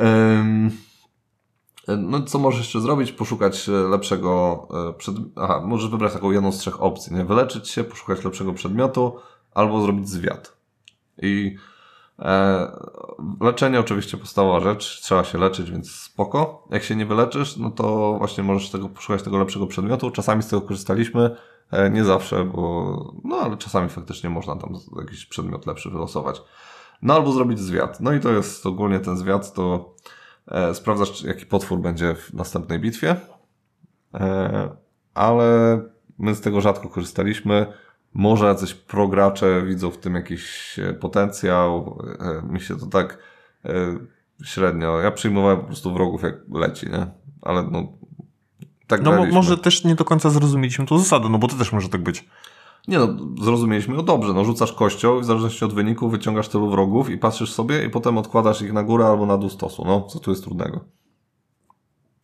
[0.00, 0.70] Ym,
[1.88, 3.12] no, co możesz jeszcze zrobić?
[3.12, 5.16] Poszukać e, lepszego e, przed...
[5.36, 7.24] Aha, możesz wybrać taką jedną z trzech opcji, nie?
[7.24, 9.16] Wyleczyć się, poszukać lepszego przedmiotu,
[9.54, 10.56] albo zrobić zwiat.
[11.22, 11.56] I
[12.18, 12.72] e,
[13.40, 16.68] leczenie oczywiście podstawowa rzecz, trzeba się leczyć, więc spoko.
[16.70, 20.10] Jak się nie wyleczysz, no to właśnie możesz tego, poszukać tego lepszego przedmiotu.
[20.10, 21.36] Czasami z tego korzystaliśmy,
[21.70, 26.42] e, nie zawsze, bo no ale czasami faktycznie można tam jakiś przedmiot lepszy wylosować.
[27.02, 28.00] No albo zrobić zwiat.
[28.00, 29.88] No i to jest ogólnie ten zwiat, to e,
[30.72, 33.16] sprawdzasz, czy- jaki potwór będzie w następnej bitwie.
[34.14, 34.70] E,
[35.14, 35.80] ale
[36.18, 37.66] my z tego rzadko korzystaliśmy.
[38.14, 41.98] Może jacyś progracze widzą w tym jakiś e, potencjał.
[42.20, 43.18] E, mi się to tak
[43.64, 43.70] e,
[44.44, 45.00] średnio.
[45.00, 47.06] Ja przyjmowałem po prostu wrogów jak leci, nie?
[47.42, 47.92] Ale no.
[48.86, 49.34] Tak No graliśmy.
[49.34, 52.28] może też nie do końca zrozumieliśmy tą zasadę, no bo to też może tak być.
[52.88, 53.08] Nie no,
[53.42, 54.32] zrozumieliśmy go dobrze.
[54.32, 57.90] No, rzucasz kością i w zależności od wyniku wyciągasz tylu wrogów i patrzysz sobie i
[57.90, 59.84] potem odkładasz ich na górę albo na dół stosu.
[59.84, 60.84] No, co tu jest trudnego?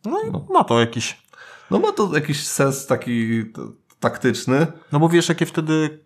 [0.05, 1.23] No i ma to jakiś...
[1.71, 3.43] No ma to jakiś sens taki
[3.99, 4.67] taktyczny.
[4.91, 6.03] No bo wiesz, jakie wtedy...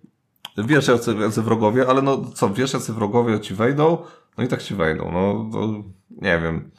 [0.57, 3.97] Wiesz, jacy, jacy wrogowie, ale no co, wiesz, jacy wrogowie ci wejdą,
[4.37, 5.11] no i tak ci wejdą.
[5.11, 6.71] No, to, nie wiem.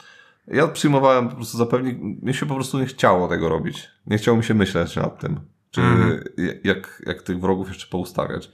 [0.47, 3.89] Ja przyjmowałem po prostu zapewne, mi się po prostu nie chciało tego robić.
[4.07, 5.39] Nie chciało mi się myśleć nad tym,
[5.75, 6.23] czy Mhm.
[6.63, 8.51] jak, jak tych wrogów jeszcze poustawiać.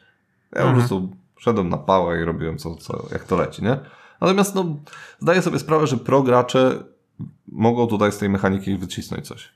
[0.55, 0.73] Ja Mhm.
[0.73, 1.09] po prostu
[1.39, 3.79] szedłem na pałę i robiłem co, co, jak to leci, nie?
[4.21, 4.65] Natomiast no,
[5.19, 6.83] zdaję sobie sprawę, że pro gracze
[7.47, 9.49] mogą tutaj z tej mechaniki wycisnąć coś.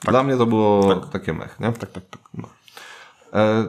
[0.00, 1.72] Dla mnie to było takie mech, nie?
[1.72, 2.20] Tak, tak, tak.
[2.34, 2.48] No.
[3.32, 3.68] E,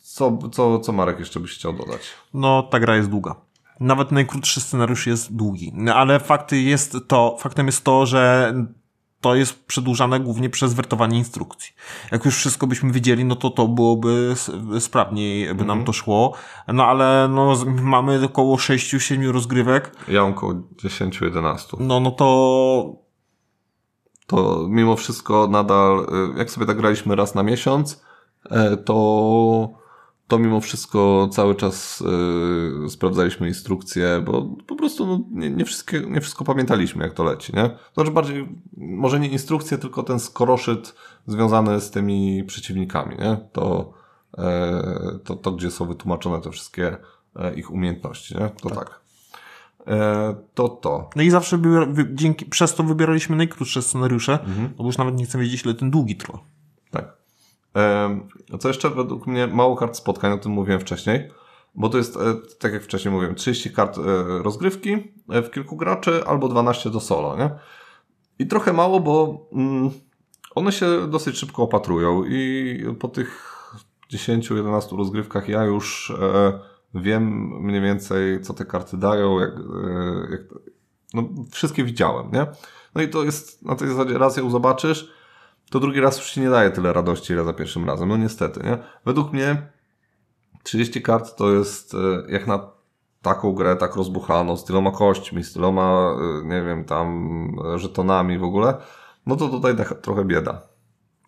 [0.00, 2.00] co, co, co Marek jeszcze byś chciał dodać?
[2.34, 3.34] No, ta gra jest długa.
[3.80, 5.72] Nawet najkrótszy scenariusz jest długi.
[5.94, 8.54] Ale fakty jest to, faktem jest to, że
[9.20, 11.72] to jest przedłużane głównie przez wertowanie instrukcji.
[12.12, 14.34] Jak już wszystko byśmy wiedzieli, no to to byłoby
[14.78, 16.34] sprawniej, by nam to szło.
[16.68, 19.96] No ale no, mamy około 6-7 rozgrywek.
[20.08, 21.80] Ja mam około 10-11.
[21.80, 22.30] No, no to
[24.26, 28.02] To mimo wszystko nadal, y, jak sobie tak graliśmy raz na miesiąc,
[28.50, 29.79] e, to,
[30.30, 32.04] to mimo wszystko cały czas
[32.86, 37.24] y, sprawdzaliśmy instrukcje, bo po prostu no, nie, nie, wszystkie, nie wszystko pamiętaliśmy, jak to
[37.24, 37.70] leci, nie?
[37.94, 40.94] Znaczy bardziej, może nie instrukcje, tylko ten skoroszyt
[41.26, 43.36] związany z tymi przeciwnikami, nie?
[43.52, 43.92] To,
[44.38, 46.96] e, to, to gdzie są wytłumaczone te wszystkie
[47.36, 48.50] e, ich umiejętności, nie?
[48.62, 49.00] To tak.
[49.86, 51.10] E, to to.
[51.16, 55.24] No i zawsze wy, dzięki, przez to wybieraliśmy najkrótsze scenariusze, no bo już nawet nie
[55.24, 56.38] chcę wiedzieć, ile ten długi trwa.
[58.60, 61.30] Co jeszcze według mnie mało kart spotkań, o tym mówiłem wcześniej,
[61.74, 62.20] bo to jest, e,
[62.58, 64.02] tak jak wcześniej mówiłem, 30 kart e,
[64.42, 67.50] rozgrywki e, w kilku graczy albo 12 do solo, nie?
[68.38, 69.90] I trochę mało, bo mm,
[70.54, 73.56] one się dosyć szybko opatrują i po tych
[74.12, 76.12] 10-11 rozgrywkach ja już
[76.94, 79.50] wiem mniej więcej, co te karty dają, jak,
[80.30, 80.40] jak,
[81.14, 82.46] no, wszystkie widziałem, nie?
[82.94, 85.12] No i to jest na tej zasadzie, raz ją zobaczysz,
[85.70, 88.08] to drugi raz już ci nie daje tyle radości, ile za pierwszym razem.
[88.08, 88.78] No niestety, nie?
[89.04, 89.72] Według mnie
[90.62, 91.98] 30 kart to jest e,
[92.28, 92.70] jak na
[93.22, 98.38] taką grę, tak rozbuchaną, z tyloma kośćmi, z tyloma, e, nie wiem, tam e, żetonami
[98.38, 98.74] w ogóle,
[99.26, 100.62] no to tutaj trochę bieda.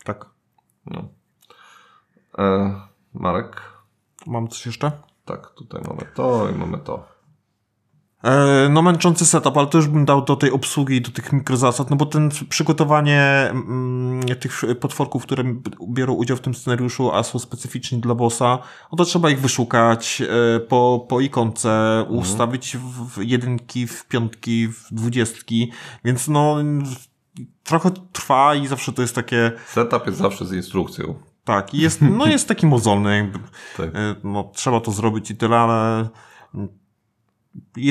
[0.05, 0.27] Tak.
[0.87, 1.05] No.
[2.39, 2.75] E,
[3.15, 3.63] Marek?
[4.27, 4.93] Mam coś jeszcze?
[5.25, 7.12] Tak, tutaj mamy to i mamy to.
[8.25, 11.33] E, No męczący setup, ale to już bym dał do tej obsługi i do tych
[11.33, 13.21] mikrozasad, no bo ten przygotowanie
[13.51, 15.45] mm, tych potworków, które
[15.89, 18.59] biorą udział w tym scenariuszu, a są specyficzni dla bossa,
[18.93, 20.23] no to trzeba ich wyszukać
[20.57, 25.73] e, po, po ikonce, ustawić w w jedynki, w piątki, w dwudziestki,
[26.05, 26.57] więc no
[27.65, 31.15] trochę trwa i zawsze to jest takie, Setup jest zawsze z instrukcją.
[31.45, 33.39] tak, jest, no jest taki mozolny, jakby
[33.77, 33.91] Tak.
[33.95, 36.09] E, no, trzeba to zrobić i tyle, ale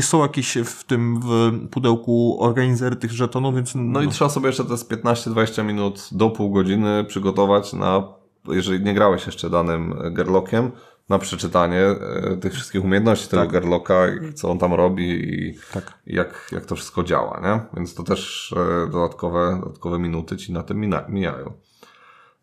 [0.01, 4.66] są jakieś w tym w pudełku organizery tych żetonów, więc No i trzeba sobie jeszcze
[4.66, 8.03] te z 15-20 minut do pół godziny przygotować na,
[8.47, 10.72] jeżeli nie grałeś jeszcze danym Gerlockiem,
[11.12, 13.51] na przeczytanie e, tych wszystkich umiejętności tego Tak.
[13.51, 15.93] Gerlocka i co on tam robi i tak.
[16.05, 17.59] jak, jak to wszystko działa, nie?
[17.78, 21.53] Więc to też e, dodatkowe, dodatkowe minuty ci na tym mijają.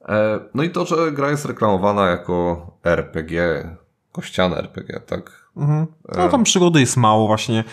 [0.09, 3.65] E, no i to, że gra jest reklamowana jako RPG,
[4.13, 5.48] kościane RPG, tak?
[5.59, 5.87] Mhm.
[6.17, 7.65] No tam przygody jest mało właśnie.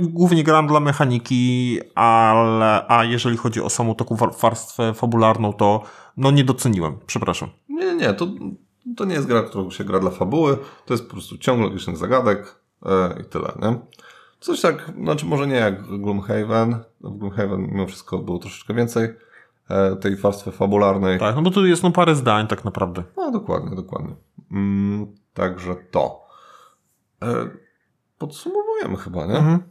[0.00, 5.82] Głównie gram dla mechaniki, ale a jeżeli chodzi o samą taką war- warstwę fabularną, to
[6.16, 7.48] no nie doceniłem, przepraszam.
[7.68, 8.26] Nie, nie, to,
[8.96, 11.96] to nie jest gra, którą się gra dla fabuły, to jest po prostu ciąg logicznych
[11.96, 12.56] zagadek
[12.86, 13.78] e, i tyle, nie?
[14.40, 19.08] Coś tak, znaczy może nie jak Gloomhaven, w Gloomhaven mimo wszystko było troszeczkę więcej
[19.70, 21.18] e, tej warstwy fabularnej.
[21.18, 23.02] Tak, no bo tu jest no parę zdań tak naprawdę.
[23.16, 24.14] No, dokładnie, dokładnie.
[24.52, 26.23] Mm, także to.
[27.24, 27.50] E,
[28.18, 29.36] podsumowujemy chyba, nie?
[29.36, 29.62] Mhm.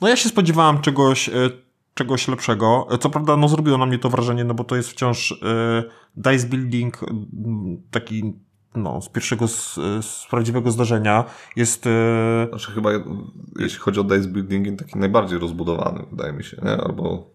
[0.00, 1.32] No ja się spodziewałem czegoś, e,
[1.94, 2.86] czegoś lepszego.
[2.90, 5.40] E, Co prawda, no zrobiło na mnie to wrażenie, no bo to jest wciąż
[6.16, 7.00] dice building
[7.90, 8.34] taki
[8.74, 11.24] no, z pierwszego, z, z prawdziwego zdarzenia.
[11.56, 11.84] Jest
[12.48, 12.90] Znaczy chyba,
[13.58, 16.70] jeśli chodzi o dice building, taki najbardziej rozbudowany, wydaje mi się, nie?
[16.70, 17.31] Albo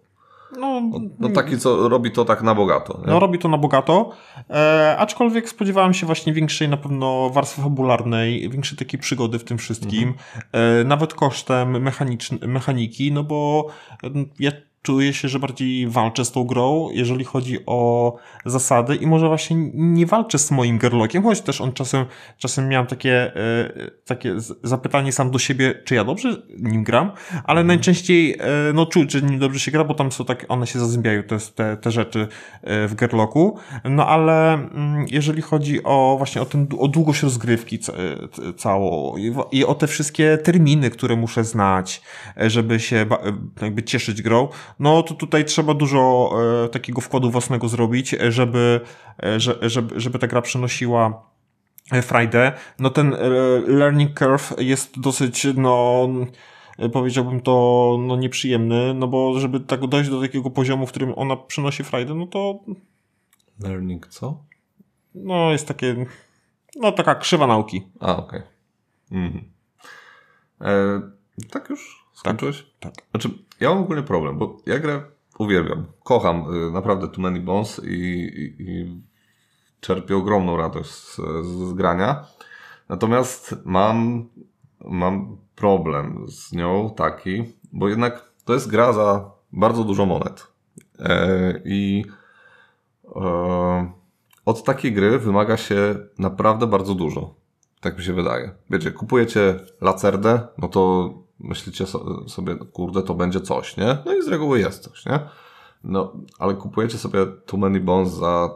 [0.58, 0.82] no,
[1.20, 3.12] no, taki, co robi to tak na bogato, nie?
[3.12, 4.10] no robi to na bogato,
[4.50, 9.58] e, aczkolwiek spodziewałem się właśnie większej na pewno warstwy fabularnej, większej takiej przygody w tym
[9.58, 10.14] wszystkim,
[10.52, 13.68] e, nawet kosztem mechanicz- mechaniki, no bo
[14.04, 14.52] e, ja
[14.88, 18.16] czuję się, że bardziej walczę z tą grą, jeżeli chodzi o
[18.46, 22.06] zasady i może właśnie nie walczę z moim Gerlockiem, choć też on czasem,
[22.38, 27.62] czasem miałem takie, e, takie zapytanie sam do siebie, czy ja dobrze nim gram, ale
[27.62, 27.68] mhm.
[27.68, 28.38] najczęściej e,
[28.74, 31.38] no czuć, że nim dobrze się gra, bo tam są tak, one się zazębiają, te,
[31.56, 32.28] te, te rzeczy
[32.64, 37.80] w Gerlocku, no ale mm, jeżeli chodzi o właśnie o, ten, o długość rozgrywki
[38.58, 39.16] całą
[39.52, 42.02] i o te wszystkie terminy, które muszę znać,
[42.38, 43.06] żeby się
[43.62, 44.48] jakby cieszyć grą,
[44.80, 46.32] no to tutaj trzeba dużo
[46.66, 48.82] e, takiego wkładu własnego zrobić, żeby,
[49.24, 51.24] e, żeby, żeby ta gra przynosiła
[51.92, 52.52] e, Friday.
[52.80, 53.16] No ten
[53.68, 56.08] learning curve jest dosyć, no
[56.94, 61.36] powiedziałbym to no, nieprzyjemny, no bo żeby tak dojść do takiego poziomu, w którym ona
[61.36, 62.60] przynosi Friday, no to...
[63.60, 64.44] Learning co?
[65.16, 66.06] No jest takie,
[66.76, 67.88] no taka krzywa nauki.
[68.00, 68.40] A, okej.
[68.40, 68.52] Okay.
[69.12, 69.52] Mhm.
[70.62, 71.02] E,
[71.52, 72.66] tak już skończyłeś?
[72.80, 73.06] Tak, tak.
[73.12, 75.01] Znaczy, ja mam ogólnie problem, bo ja grę
[75.38, 75.86] uwielbiam.
[76.03, 79.01] Kocham y, naprawdę Too Many Bones i, i, i
[79.80, 82.26] czerpię ogromną radość z, z, grania.
[82.89, 84.30] Natomiast mam,
[84.86, 87.43] mam problem z nią taki,
[87.74, 90.47] bo jednak to jest gra za bardzo dużo monet.
[90.99, 92.05] E, I
[93.16, 93.91] e,
[94.45, 97.36] od takiej gry wymaga się naprawdę bardzo dużo.
[97.82, 98.51] Tak mi się wydaje.
[98.70, 101.86] Wiecie, kupujecie Lacerdę, no to myślicie
[102.28, 103.98] sobie, kurde, to będzie coś, nie?
[104.06, 105.20] No i z reguły jest coś, nie?
[105.84, 108.50] No, ale kupujecie sobie Too Many Bones za,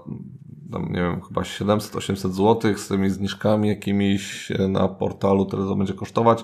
[0.71, 5.93] tam, nie wiem, chyba 700-800 zł z tymi zniżkami jakimiś na portalu, tyle to będzie
[5.93, 6.43] kosztować.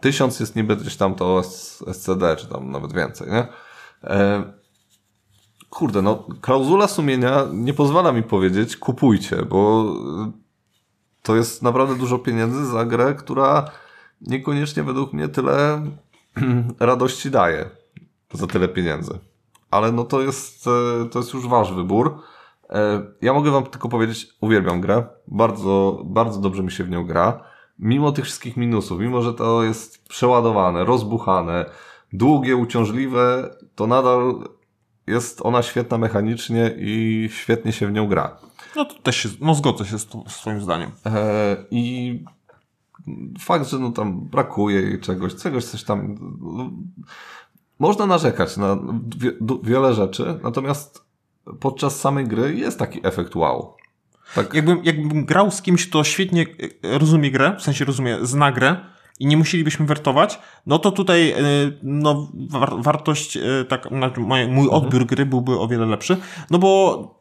[0.00, 1.42] Tysiąc jest niby gdzieś tam to
[1.92, 3.46] SCD, czy tam nawet więcej, nie?
[4.04, 4.44] E,
[5.70, 9.92] kurde, no, klauzula sumienia nie pozwala mi powiedzieć, kupujcie, bo
[11.22, 13.70] to jest naprawdę dużo pieniędzy za grę, która
[14.20, 15.86] niekoniecznie według mnie tyle
[16.80, 17.70] radości daje
[18.32, 19.18] za tyle pieniędzy.
[19.70, 22.22] Ale no to jest, e, to jest już wasz wybór.
[22.70, 25.06] E, ja mogę wam tylko powiedzieć, uwielbiam grę.
[25.28, 27.44] Bardzo, bardzo dobrze mi się w nią gra.
[27.78, 31.70] Mimo tych wszystkich minusów, mimo że to jest przeładowane, rozbuchane,
[32.12, 34.48] długie, uciążliwe, to nadal
[35.06, 38.36] jest ona świetna mechanicznie i świetnie się w nią gra.
[38.76, 40.90] No to też się, no zgodzę się z, z swoim zdaniem.
[41.06, 42.24] E, I
[43.38, 46.16] fakt, że no tam brakuje czegoś, czegoś coś tam.
[46.40, 46.70] No,
[47.78, 48.78] można narzekać na
[49.16, 49.32] wie,
[49.62, 51.04] wiele rzeczy, natomiast
[51.60, 53.74] podczas samej gry jest taki efekt wow.
[54.34, 54.54] Tak.
[54.54, 56.46] Jakbym, jakbym grał z kimś, kto świetnie
[56.82, 58.76] e, rozumie grę, w sensie rozumie, zna grę
[59.18, 61.36] i nie musielibyśmy wertować, no to tutaj e,
[61.82, 62.28] no,
[62.78, 64.68] wartość, e, tak, mój mhm.
[64.68, 66.16] odbiór gry byłby o wiele lepszy,
[66.50, 67.19] no bo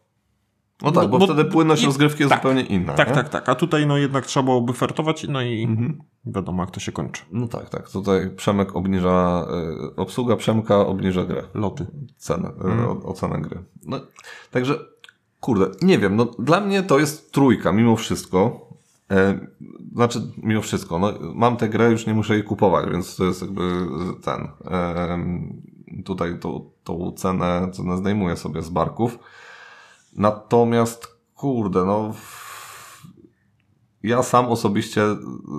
[0.82, 2.94] no tak, bo, bo wtedy płynność i, rozgrywki jest tak, zupełnie inna.
[2.94, 3.16] Tak, nie?
[3.16, 3.50] tak, tak.
[3.50, 6.02] A tutaj no jednak trzeba byłoby fertować, no i mhm.
[6.26, 7.22] wiadomo jak to się kończy.
[7.32, 7.90] No tak, tak.
[7.90, 9.46] Tutaj Przemek obniża,
[9.92, 11.44] y, obsługa Przemka obniża grę.
[11.54, 11.88] Loty.
[12.18, 13.06] Cenę, y, mhm.
[13.06, 13.64] ocenę gry.
[13.86, 14.00] No,
[14.52, 14.80] także,
[15.40, 18.70] kurde, nie wiem, no dla mnie to jest trójka mimo wszystko.
[19.12, 19.40] E,
[19.94, 23.42] znaczy, mimo wszystko, no, mam tę grę, już nie muszę jej kupować, więc to jest
[23.42, 23.62] jakby
[24.24, 24.48] ten.
[24.72, 25.20] E,
[26.06, 29.20] tutaj tą, tą cenę, cenę zdejmuję sobie z barków.
[30.16, 32.14] Natomiast, kurde, no.
[34.04, 35.02] Ja sam osobiście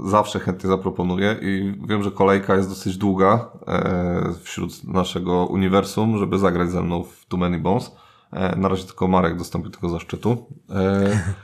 [0.04, 6.38] zawsze chętnie zaproponuję i wiem, że kolejka jest dosyć długa e, wśród naszego uniwersum, żeby
[6.38, 7.96] zagrać ze mną w Too Many Bones.
[8.32, 10.46] E, na razie tylko Marek dostąpił tego zaszczytu.
[10.70, 11.34] E,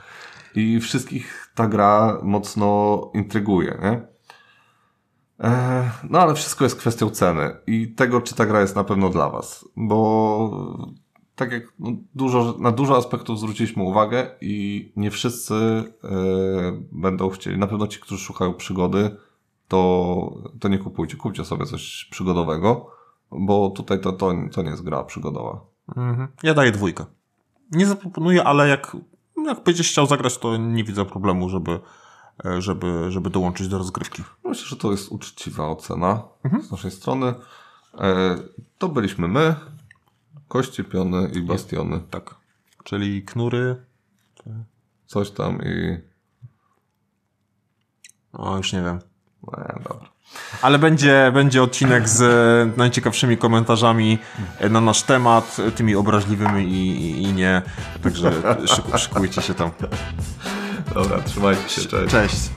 [0.55, 4.01] I wszystkich ta gra mocno intryguje, nie?
[6.09, 9.29] No ale wszystko jest kwestią ceny i tego, czy ta gra jest na pewno dla
[9.29, 10.77] Was, bo
[11.37, 15.83] tak jak no, dużo, na dużo aspektów zwróciliśmy uwagę i nie wszyscy e,
[16.91, 19.17] będą chcieli, na pewno ci, którzy szukają przygody,
[19.67, 22.91] to, to nie kupujcie, kupcie sobie coś przygodowego,
[23.31, 25.59] bo tutaj to, to, to nie jest gra przygodowa.
[25.97, 26.27] Mhm.
[26.43, 27.05] Ja daję dwójkę.
[27.71, 28.97] Nie zaproponuję, ale jak,
[29.45, 31.79] jak będziesz chciał zagrać, to nie widzę problemu, żeby,
[32.45, 34.23] e, żeby, żeby dołączyć do rozgrywki.
[34.45, 36.63] Myślę, że to jest uczciwa ocena mhm.
[36.63, 37.33] z naszej strony.
[37.97, 38.37] E,
[38.77, 39.55] to byliśmy my.
[40.47, 41.99] Kości, piony i bastiony.
[42.11, 42.35] Tak.
[42.83, 43.75] Czyli knury.
[45.05, 45.97] Coś tam i.
[48.33, 48.99] O, już nie wiem.
[49.43, 50.09] Nie, dobra.
[50.61, 54.17] Ale będzie, będzie odcinek z najciekawszymi komentarzami
[54.69, 57.61] na nasz temat, tymi obraźliwymi i, i nie.
[58.03, 58.31] Także
[58.97, 59.71] szykujcie się tam.
[60.93, 61.89] Dobra, trzymajcie się.
[61.89, 62.11] Cześć.
[62.11, 62.49] Cześć.